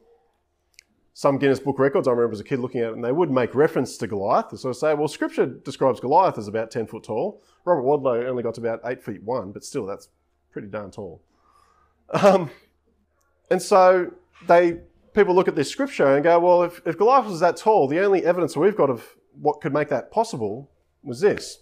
Some 1.13 1.37
Guinness 1.37 1.59
Book 1.59 1.79
records, 1.79 2.07
I 2.07 2.11
remember 2.11 2.33
as 2.33 2.41
a 2.41 2.43
kid 2.43 2.59
looking 2.59 2.81
at 2.81 2.89
it, 2.89 2.95
and 2.95 3.03
they 3.03 3.11
would 3.11 3.31
make 3.31 3.55
reference 3.55 3.97
to 3.97 4.07
Goliath. 4.07 4.57
So 4.59 4.69
I 4.69 4.73
say, 4.73 4.93
well, 4.93 5.07
Scripture 5.07 5.45
describes 5.45 6.01
Goliath 6.01 6.37
as 6.37 6.49
about 6.49 6.71
10 6.71 6.87
foot 6.87 7.03
tall. 7.03 7.41
Robert 7.63 7.83
Wadlow 7.83 8.25
only 8.25 8.43
got 8.43 8.55
to 8.55 8.61
about 8.61 8.81
8 8.83 9.01
feet 9.01 9.23
1, 9.23 9.53
but 9.53 9.63
still, 9.63 9.85
that's 9.85 10.09
pretty 10.51 10.67
darn 10.67 10.91
tall. 10.91 11.21
Um, 12.11 12.51
and 13.49 13.61
so 13.61 14.11
they 14.47 14.79
people 15.13 15.33
look 15.33 15.47
at 15.47 15.55
this 15.55 15.69
scripture 15.69 16.13
and 16.15 16.23
go, 16.23 16.37
well, 16.39 16.63
if, 16.63 16.81
if 16.85 16.97
Goliath 16.97 17.25
was 17.25 17.39
that 17.39 17.57
tall, 17.57 17.87
the 17.87 17.99
only 17.99 18.25
evidence 18.25 18.55
we've 18.55 18.75
got 18.75 18.89
of 18.89 19.15
what 19.39 19.61
could 19.61 19.73
make 19.73 19.89
that 19.89 20.11
possible 20.11 20.69
was 21.01 21.21
this. 21.21 21.59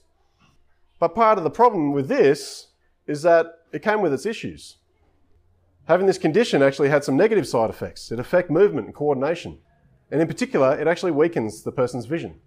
But 1.00 1.16
part 1.16 1.38
of 1.38 1.44
the 1.44 1.50
problem 1.50 1.92
with 1.92 2.08
this 2.08 2.68
is 3.08 3.22
that 3.22 3.60
it 3.72 3.84
came 3.84 4.02
with 4.02 4.14
its 4.14 4.26
issues. 4.26 4.78
Having 5.88 6.08
this 6.08 6.18
condition 6.18 6.62
actually 6.62 6.90
had 6.90 7.04
some 7.04 7.18
negative 7.18 7.48
side 7.48 7.70
effects. 7.70 8.12
It 8.12 8.20
affect 8.20 8.50
movement 8.50 8.88
and 8.88 8.96
coordination. 8.96 9.60
And 10.12 10.22
in 10.22 10.28
particular, 10.28 10.80
it 10.80 10.88
actually 10.88 11.12
weakens 11.12 11.64
the 11.64 11.72
person's 11.72 12.06
vision. 12.06 12.40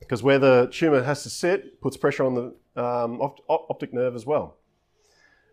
Because 0.00 0.22
where 0.22 0.38
the 0.38 0.68
tumour 0.70 1.02
has 1.02 1.22
to 1.22 1.30
sit 1.30 1.80
puts 1.80 1.96
pressure 1.96 2.24
on 2.24 2.34
the 2.34 2.80
um, 2.80 3.20
opt- 3.20 3.40
optic 3.48 3.92
nerve 3.92 4.14
as 4.14 4.26
well. 4.26 4.56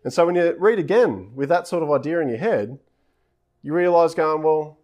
And 0.04 0.12
so 0.12 0.26
when 0.26 0.34
you 0.34 0.54
read 0.58 0.78
again 0.78 1.32
with 1.34 1.48
that 1.48 1.66
sort 1.66 1.82
of 1.82 1.90
idea 1.90 2.20
in 2.20 2.28
your 2.28 2.38
head, 2.38 2.78
you 3.62 3.72
realise 3.72 4.14
going, 4.14 4.42
well, 4.42 4.78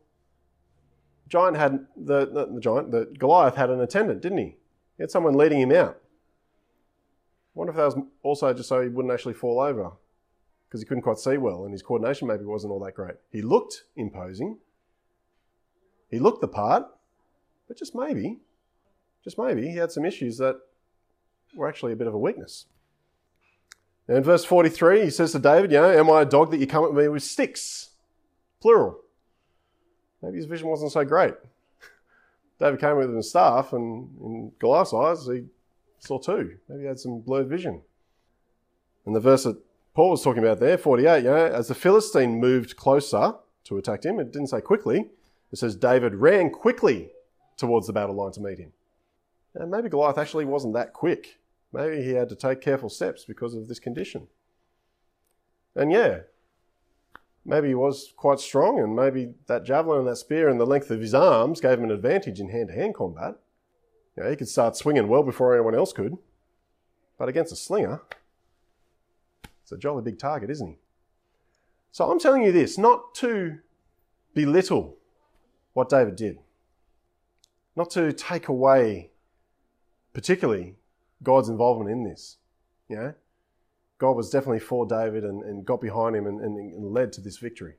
giant 1.28 1.56
had 1.56 1.86
the, 1.96 2.26
the, 2.26 2.46
the 2.54 2.60
giant, 2.60 2.90
the 2.90 3.12
Goliath 3.18 3.54
had 3.54 3.68
an 3.68 3.80
attendant, 3.80 4.22
didn't 4.22 4.38
he? 4.38 4.56
He 4.96 5.02
had 5.02 5.10
someone 5.10 5.34
leading 5.34 5.60
him 5.60 5.72
out. 5.72 6.00
I 7.54 7.58
wonder 7.58 7.72
if 7.72 7.76
that 7.76 7.84
was 7.84 8.06
also 8.22 8.54
just 8.54 8.68
so 8.68 8.80
he 8.80 8.88
wouldn't 8.88 9.12
actually 9.12 9.34
fall 9.34 9.60
over 9.60 9.92
because 10.70 10.80
he 10.80 10.86
couldn't 10.86 11.02
quite 11.02 11.18
see 11.18 11.36
well 11.36 11.64
and 11.64 11.72
his 11.72 11.82
coordination 11.82 12.28
maybe 12.28 12.44
wasn't 12.44 12.72
all 12.72 12.78
that 12.78 12.94
great. 12.94 13.16
He 13.32 13.42
looked 13.42 13.82
imposing, 13.96 14.58
he 16.08 16.20
looked 16.20 16.40
the 16.40 16.48
part, 16.48 16.86
but 17.66 17.76
just 17.76 17.92
maybe, 17.92 18.38
just 19.24 19.36
maybe, 19.36 19.68
he 19.68 19.76
had 19.76 19.90
some 19.90 20.04
issues 20.04 20.38
that 20.38 20.60
were 21.56 21.68
actually 21.68 21.92
a 21.92 21.96
bit 21.96 22.06
of 22.06 22.14
a 22.14 22.18
weakness. 22.18 22.66
And 24.06 24.16
in 24.16 24.22
verse 24.22 24.44
43, 24.44 25.04
he 25.04 25.10
says 25.10 25.32
to 25.32 25.40
David, 25.40 25.72
You 25.72 25.78
know, 25.78 25.90
am 25.90 26.10
I 26.10 26.22
a 26.22 26.24
dog 26.24 26.52
that 26.52 26.58
you 26.58 26.66
come 26.66 26.84
at 26.84 26.94
me 26.94 27.08
with 27.08 27.22
sticks? 27.22 27.90
Plural. 28.60 29.00
Maybe 30.22 30.36
his 30.36 30.46
vision 30.46 30.68
wasn't 30.68 30.92
so 30.92 31.04
great. 31.04 31.34
David 32.60 32.80
came 32.80 32.96
with 32.96 33.14
his 33.14 33.30
staff, 33.30 33.72
and 33.72 34.10
in 34.20 34.52
Goliath's 34.58 34.94
eyes, 34.94 35.26
he 35.26 35.44
saw 35.98 36.18
two. 36.18 36.58
Maybe 36.68 36.82
he 36.82 36.86
had 36.86 36.98
some 36.98 37.20
blurred 37.20 37.48
vision. 37.48 37.82
And 39.06 39.16
the 39.16 39.20
verse 39.20 39.44
that 39.44 39.58
Paul 40.00 40.12
was 40.12 40.24
talking 40.24 40.42
about 40.42 40.60
there, 40.60 40.78
48, 40.78 41.18
you 41.18 41.24
know, 41.24 41.36
as 41.36 41.68
the 41.68 41.74
Philistine 41.74 42.40
moved 42.40 42.74
closer 42.74 43.34
to 43.64 43.76
attack 43.76 44.02
him, 44.02 44.18
it 44.18 44.32
didn't 44.32 44.48
say 44.48 44.62
quickly, 44.62 45.10
it 45.52 45.58
says 45.58 45.76
David 45.76 46.14
ran 46.14 46.48
quickly 46.48 47.10
towards 47.58 47.86
the 47.86 47.92
battle 47.92 48.14
line 48.14 48.32
to 48.32 48.40
meet 48.40 48.56
him. 48.56 48.72
And 49.54 49.70
maybe 49.70 49.90
Goliath 49.90 50.16
actually 50.16 50.46
wasn't 50.46 50.72
that 50.72 50.94
quick. 50.94 51.38
Maybe 51.70 52.02
he 52.02 52.12
had 52.12 52.30
to 52.30 52.34
take 52.34 52.62
careful 52.62 52.88
steps 52.88 53.26
because 53.26 53.52
of 53.52 53.68
this 53.68 53.78
condition. 53.78 54.28
And 55.76 55.92
yeah, 55.92 56.20
maybe 57.44 57.68
he 57.68 57.74
was 57.74 58.14
quite 58.16 58.40
strong, 58.40 58.78
and 58.78 58.96
maybe 58.96 59.34
that 59.48 59.66
javelin 59.66 59.98
and 59.98 60.08
that 60.08 60.16
spear 60.16 60.48
and 60.48 60.58
the 60.58 60.64
length 60.64 60.90
of 60.90 61.02
his 61.02 61.12
arms 61.12 61.60
gave 61.60 61.76
him 61.76 61.84
an 61.84 61.90
advantage 61.90 62.40
in 62.40 62.48
hand 62.48 62.68
to 62.68 62.74
hand 62.74 62.94
combat. 62.94 63.34
You 64.16 64.22
know, 64.22 64.30
he 64.30 64.36
could 64.36 64.48
start 64.48 64.78
swinging 64.78 65.08
well 65.08 65.22
before 65.22 65.54
anyone 65.54 65.74
else 65.74 65.92
could. 65.92 66.16
But 67.18 67.28
against 67.28 67.52
a 67.52 67.56
slinger, 67.56 68.00
it's 69.70 69.78
a 69.78 69.80
jolly 69.80 70.02
big 70.02 70.18
target, 70.18 70.50
isn't 70.50 70.66
he? 70.66 70.78
So 71.92 72.10
I'm 72.10 72.18
telling 72.18 72.42
you 72.42 72.50
this 72.50 72.76
not 72.76 73.14
to 73.16 73.58
belittle 74.34 74.96
what 75.74 75.88
David 75.88 76.16
did. 76.16 76.38
Not 77.76 77.90
to 77.90 78.12
take 78.12 78.48
away, 78.48 79.12
particularly, 80.12 80.74
God's 81.22 81.48
involvement 81.48 81.88
in 81.88 82.02
this. 82.02 82.38
You 82.88 82.96
know, 82.96 83.14
God 83.98 84.16
was 84.16 84.28
definitely 84.28 84.58
for 84.58 84.86
David 84.86 85.22
and, 85.22 85.44
and 85.44 85.64
got 85.64 85.80
behind 85.80 86.16
him 86.16 86.26
and, 86.26 86.40
and, 86.40 86.58
and 86.58 86.92
led 86.92 87.12
to 87.12 87.20
this 87.20 87.38
victory. 87.38 87.74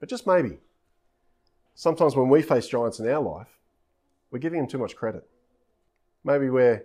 But 0.00 0.10
just 0.10 0.26
maybe, 0.26 0.58
sometimes 1.74 2.14
when 2.14 2.28
we 2.28 2.42
face 2.42 2.68
giants 2.68 3.00
in 3.00 3.08
our 3.08 3.22
life, 3.22 3.58
we're 4.30 4.38
giving 4.38 4.60
them 4.60 4.68
too 4.68 4.78
much 4.78 4.96
credit. 4.96 5.26
Maybe 6.24 6.50
we're, 6.50 6.84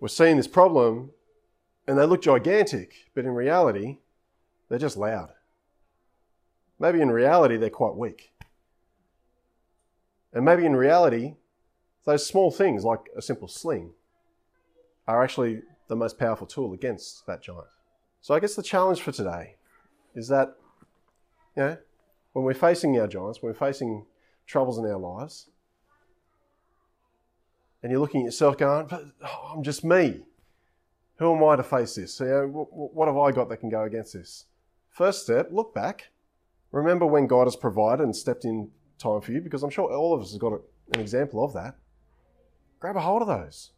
we're 0.00 0.08
seeing 0.08 0.38
this 0.38 0.48
problem 0.48 1.10
and 1.86 1.98
they 1.98 2.04
look 2.04 2.22
gigantic, 2.22 3.10
but 3.14 3.24
in 3.24 3.32
reality, 3.32 3.98
they're 4.68 4.78
just 4.78 4.96
loud. 4.96 5.30
Maybe 6.78 7.00
in 7.00 7.10
reality, 7.10 7.56
they're 7.56 7.70
quite 7.70 7.96
weak. 7.96 8.32
And 10.32 10.44
maybe 10.44 10.64
in 10.64 10.74
reality, 10.74 11.34
those 12.04 12.26
small 12.26 12.50
things 12.50 12.84
like 12.84 13.00
a 13.16 13.22
simple 13.22 13.48
sling 13.48 13.92
are 15.06 15.22
actually 15.22 15.62
the 15.88 15.96
most 15.96 16.18
powerful 16.18 16.46
tool 16.46 16.72
against 16.72 17.26
that 17.26 17.42
giant. 17.42 17.66
So 18.20 18.34
I 18.34 18.40
guess 18.40 18.54
the 18.54 18.62
challenge 18.62 19.02
for 19.02 19.12
today 19.12 19.56
is 20.14 20.28
that, 20.28 20.56
you 21.56 21.62
know, 21.62 21.76
when 22.32 22.44
we're 22.44 22.54
facing 22.54 22.98
our 22.98 23.06
giants, 23.06 23.42
when 23.42 23.52
we're 23.52 23.58
facing 23.58 24.06
troubles 24.46 24.78
in 24.78 24.86
our 24.86 24.98
lives, 24.98 25.48
and 27.82 27.90
you're 27.90 28.00
looking 28.00 28.22
at 28.22 28.26
yourself 28.26 28.56
going, 28.56 28.86
but 28.86 29.04
oh, 29.24 29.52
I'm 29.54 29.62
just 29.62 29.84
me. 29.84 30.22
Who 31.16 31.36
am 31.36 31.44
I 31.44 31.56
to 31.56 31.62
face 31.62 31.94
this? 31.94 32.18
You 32.20 32.26
know, 32.26 32.68
what 32.70 33.06
have 33.06 33.16
I 33.16 33.30
got 33.32 33.48
that 33.48 33.58
can 33.58 33.68
go 33.68 33.82
against 33.82 34.14
this? 34.14 34.46
First 34.90 35.22
step, 35.22 35.48
look 35.52 35.74
back. 35.74 36.10
Remember 36.70 37.06
when 37.06 37.26
God 37.26 37.44
has 37.44 37.56
provided 37.56 38.02
and 38.02 38.16
stepped 38.16 38.44
in 38.44 38.70
time 38.98 39.20
for 39.20 39.32
you 39.32 39.40
because 39.40 39.62
I'm 39.62 39.70
sure 39.70 39.92
all 39.92 40.14
of 40.14 40.22
us 40.22 40.32
have 40.32 40.40
got 40.40 40.60
an 40.94 41.00
example 41.00 41.44
of 41.44 41.52
that. 41.54 41.76
Grab 42.80 42.96
a 42.96 43.00
hold 43.00 43.22
of 43.22 43.28
those 43.28 43.70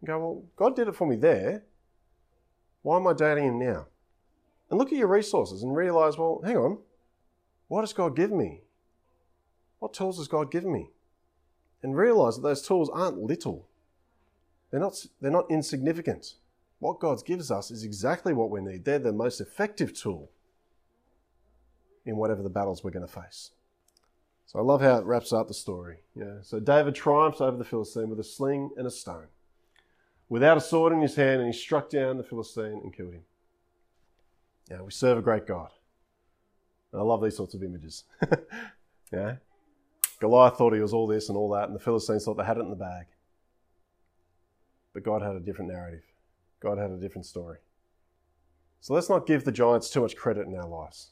and 0.00 0.08
go, 0.08 0.18
well, 0.18 0.42
God 0.56 0.74
did 0.74 0.88
it 0.88 0.96
for 0.96 1.06
me 1.06 1.16
there. 1.16 1.64
Why 2.82 2.96
am 2.96 3.06
I 3.06 3.12
doubting 3.12 3.44
Him 3.44 3.58
now? 3.58 3.86
And 4.70 4.78
look 4.78 4.92
at 4.92 4.98
your 4.98 5.08
resources 5.08 5.62
and 5.62 5.76
realize, 5.76 6.16
well, 6.16 6.40
hang 6.44 6.56
on, 6.56 6.78
what 7.68 7.82
has 7.82 7.92
God 7.92 8.16
given 8.16 8.38
me? 8.38 8.62
What 9.78 9.94
tools 9.94 10.18
has 10.18 10.28
God 10.28 10.50
given 10.50 10.72
me? 10.72 10.90
And 11.82 11.96
realize 11.96 12.36
that 12.36 12.42
those 12.42 12.62
tools 12.62 12.90
aren't 12.92 13.18
little, 13.18 13.68
they're 14.70 14.80
not, 14.80 14.94
they're 15.20 15.30
not 15.30 15.50
insignificant. 15.50 16.34
What 16.80 16.98
God 16.98 17.24
gives 17.24 17.50
us 17.50 17.70
is 17.70 17.84
exactly 17.84 18.32
what 18.32 18.50
we 18.50 18.60
need. 18.60 18.84
They're 18.84 18.98
the 18.98 19.12
most 19.12 19.40
effective 19.40 19.92
tool 19.92 20.30
in 22.04 22.16
whatever 22.16 22.42
the 22.42 22.48
battles 22.48 22.82
we're 22.82 22.90
going 22.90 23.06
to 23.06 23.12
face. 23.12 23.50
So 24.46 24.58
I 24.58 24.62
love 24.62 24.80
how 24.80 24.96
it 24.96 25.04
wraps 25.04 25.32
up 25.32 25.46
the 25.46 25.54
story. 25.54 25.98
Yeah. 26.16 26.38
So 26.42 26.58
David 26.58 26.94
triumphs 26.94 27.40
over 27.40 27.56
the 27.56 27.64
Philistine 27.64 28.08
with 28.08 28.18
a 28.18 28.24
sling 28.24 28.70
and 28.76 28.86
a 28.86 28.90
stone, 28.90 29.28
without 30.28 30.56
a 30.56 30.60
sword 30.60 30.92
in 30.92 31.02
his 31.02 31.14
hand, 31.14 31.40
and 31.40 31.46
he 31.46 31.58
struck 31.58 31.90
down 31.90 32.16
the 32.16 32.24
Philistine 32.24 32.80
and 32.82 32.92
killed 32.92 33.12
him. 33.12 33.22
Yeah, 34.70 34.82
we 34.82 34.90
serve 34.90 35.18
a 35.18 35.22
great 35.22 35.46
God. 35.46 35.70
And 36.92 37.00
I 37.00 37.04
love 37.04 37.22
these 37.22 37.36
sorts 37.36 37.54
of 37.54 37.62
images. 37.62 38.04
yeah. 39.12 39.36
Goliath 40.18 40.56
thought 40.56 40.74
he 40.74 40.80
was 40.80 40.92
all 40.92 41.06
this 41.06 41.28
and 41.28 41.36
all 41.36 41.50
that, 41.50 41.68
and 41.68 41.74
the 41.74 41.80
Philistines 41.82 42.24
thought 42.24 42.34
they 42.34 42.44
had 42.44 42.56
it 42.56 42.60
in 42.60 42.70
the 42.70 42.76
bag. 42.76 43.06
But 44.92 45.04
God 45.04 45.22
had 45.22 45.36
a 45.36 45.40
different 45.40 45.70
narrative. 45.70 46.02
God 46.60 46.78
had 46.78 46.90
a 46.90 46.96
different 46.96 47.26
story. 47.26 47.58
So 48.80 48.94
let's 48.94 49.10
not 49.10 49.26
give 49.26 49.44
the 49.44 49.52
giants 49.52 49.90
too 49.90 50.00
much 50.00 50.16
credit 50.16 50.46
in 50.46 50.54
our 50.54 50.68
lives. 50.68 51.10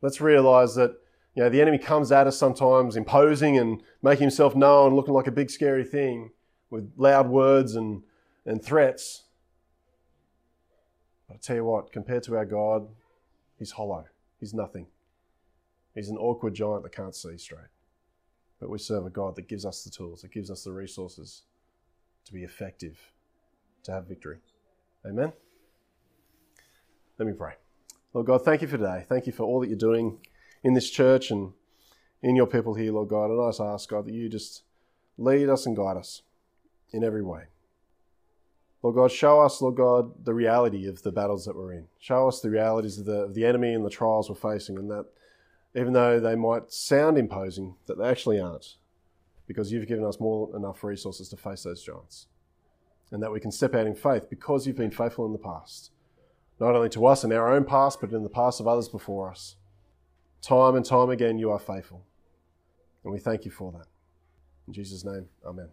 Let's 0.00 0.20
realize 0.20 0.74
that 0.74 0.96
you 1.34 1.42
know, 1.42 1.48
the 1.48 1.62
enemy 1.62 1.78
comes 1.78 2.12
at 2.12 2.26
us 2.26 2.36
sometimes 2.36 2.96
imposing 2.96 3.56
and 3.56 3.82
making 4.02 4.22
himself 4.22 4.54
known, 4.54 4.94
looking 4.94 5.14
like 5.14 5.26
a 5.26 5.32
big 5.32 5.50
scary 5.50 5.84
thing 5.84 6.30
with 6.68 6.92
loud 6.96 7.28
words 7.28 7.74
and, 7.74 8.02
and 8.44 8.62
threats. 8.62 9.24
But 11.28 11.34
I 11.34 11.38
tell 11.38 11.56
you 11.56 11.64
what, 11.64 11.92
compared 11.92 12.22
to 12.24 12.36
our 12.36 12.44
God, 12.44 12.88
he's 13.58 13.72
hollow. 13.72 14.04
He's 14.40 14.52
nothing. 14.52 14.86
He's 15.94 16.08
an 16.08 16.18
awkward 16.18 16.54
giant 16.54 16.82
that 16.82 16.94
can't 16.94 17.14
see 17.14 17.38
straight. 17.38 17.60
But 18.60 18.68
we 18.68 18.78
serve 18.78 19.06
a 19.06 19.10
God 19.10 19.36
that 19.36 19.48
gives 19.48 19.64
us 19.64 19.84
the 19.84 19.90
tools, 19.90 20.22
that 20.22 20.32
gives 20.32 20.50
us 20.50 20.64
the 20.64 20.72
resources 20.72 21.42
to 22.26 22.32
be 22.32 22.44
effective, 22.44 22.98
to 23.84 23.92
have 23.92 24.06
victory. 24.06 24.38
Amen? 25.06 25.32
Let 27.18 27.26
me 27.26 27.34
pray. 27.34 27.54
Lord 28.14 28.26
God, 28.26 28.44
thank 28.44 28.62
you 28.62 28.68
for 28.68 28.78
today. 28.78 29.04
Thank 29.08 29.26
you 29.26 29.32
for 29.32 29.44
all 29.44 29.60
that 29.60 29.68
you're 29.68 29.78
doing 29.78 30.18
in 30.62 30.74
this 30.74 30.90
church 30.90 31.30
and 31.30 31.52
in 32.22 32.36
your 32.36 32.46
people 32.46 32.74
here, 32.74 32.92
Lord 32.92 33.08
God. 33.08 33.30
And 33.30 33.40
I 33.40 33.48
just 33.48 33.60
ask, 33.60 33.88
God, 33.88 34.06
that 34.06 34.14
you 34.14 34.28
just 34.28 34.62
lead 35.18 35.48
us 35.48 35.66
and 35.66 35.76
guide 35.76 35.96
us 35.96 36.22
in 36.92 37.02
every 37.02 37.22
way. 37.22 37.44
Lord 38.82 38.96
God, 38.96 39.12
show 39.12 39.40
us, 39.40 39.62
Lord 39.62 39.76
God, 39.76 40.24
the 40.24 40.34
reality 40.34 40.88
of 40.88 41.02
the 41.02 41.12
battles 41.12 41.44
that 41.44 41.56
we're 41.56 41.72
in. 41.72 41.86
Show 42.00 42.28
us 42.28 42.40
the 42.40 42.50
realities 42.50 42.98
of 42.98 43.06
the, 43.06 43.22
of 43.22 43.34
the 43.34 43.44
enemy 43.44 43.74
and 43.74 43.84
the 43.84 43.90
trials 43.90 44.28
we're 44.28 44.34
facing, 44.34 44.76
and 44.76 44.90
that 44.90 45.06
even 45.74 45.92
though 45.92 46.18
they 46.18 46.34
might 46.34 46.72
sound 46.72 47.16
imposing, 47.16 47.76
that 47.86 47.96
they 47.98 48.08
actually 48.08 48.40
aren't, 48.40 48.76
because 49.46 49.70
you've 49.70 49.86
given 49.86 50.04
us 50.04 50.18
more 50.18 50.48
than 50.48 50.62
enough 50.62 50.82
resources 50.82 51.28
to 51.28 51.36
face 51.36 51.62
those 51.62 51.82
giants. 51.82 52.26
And 53.12 53.22
that 53.22 53.30
we 53.30 53.38
can 53.38 53.52
step 53.52 53.74
out 53.74 53.86
in 53.86 53.94
faith 53.94 54.28
because 54.28 54.66
you've 54.66 54.76
been 54.76 54.90
faithful 54.90 55.26
in 55.26 55.32
the 55.32 55.38
past, 55.38 55.92
not 56.58 56.74
only 56.74 56.88
to 56.88 57.06
us 57.06 57.22
in 57.22 57.32
our 57.32 57.52
own 57.52 57.64
past, 57.64 58.00
but 58.00 58.10
in 58.10 58.22
the 58.22 58.28
past 58.28 58.58
of 58.58 58.66
others 58.66 58.88
before 58.88 59.30
us. 59.30 59.56
Time 60.40 60.74
and 60.74 60.84
time 60.84 61.10
again, 61.10 61.38
you 61.38 61.50
are 61.50 61.58
faithful. 61.58 62.04
And 63.04 63.12
we 63.12 63.20
thank 63.20 63.44
you 63.44 63.50
for 63.50 63.70
that. 63.72 63.86
In 64.66 64.72
Jesus' 64.72 65.04
name, 65.04 65.28
amen. 65.44 65.68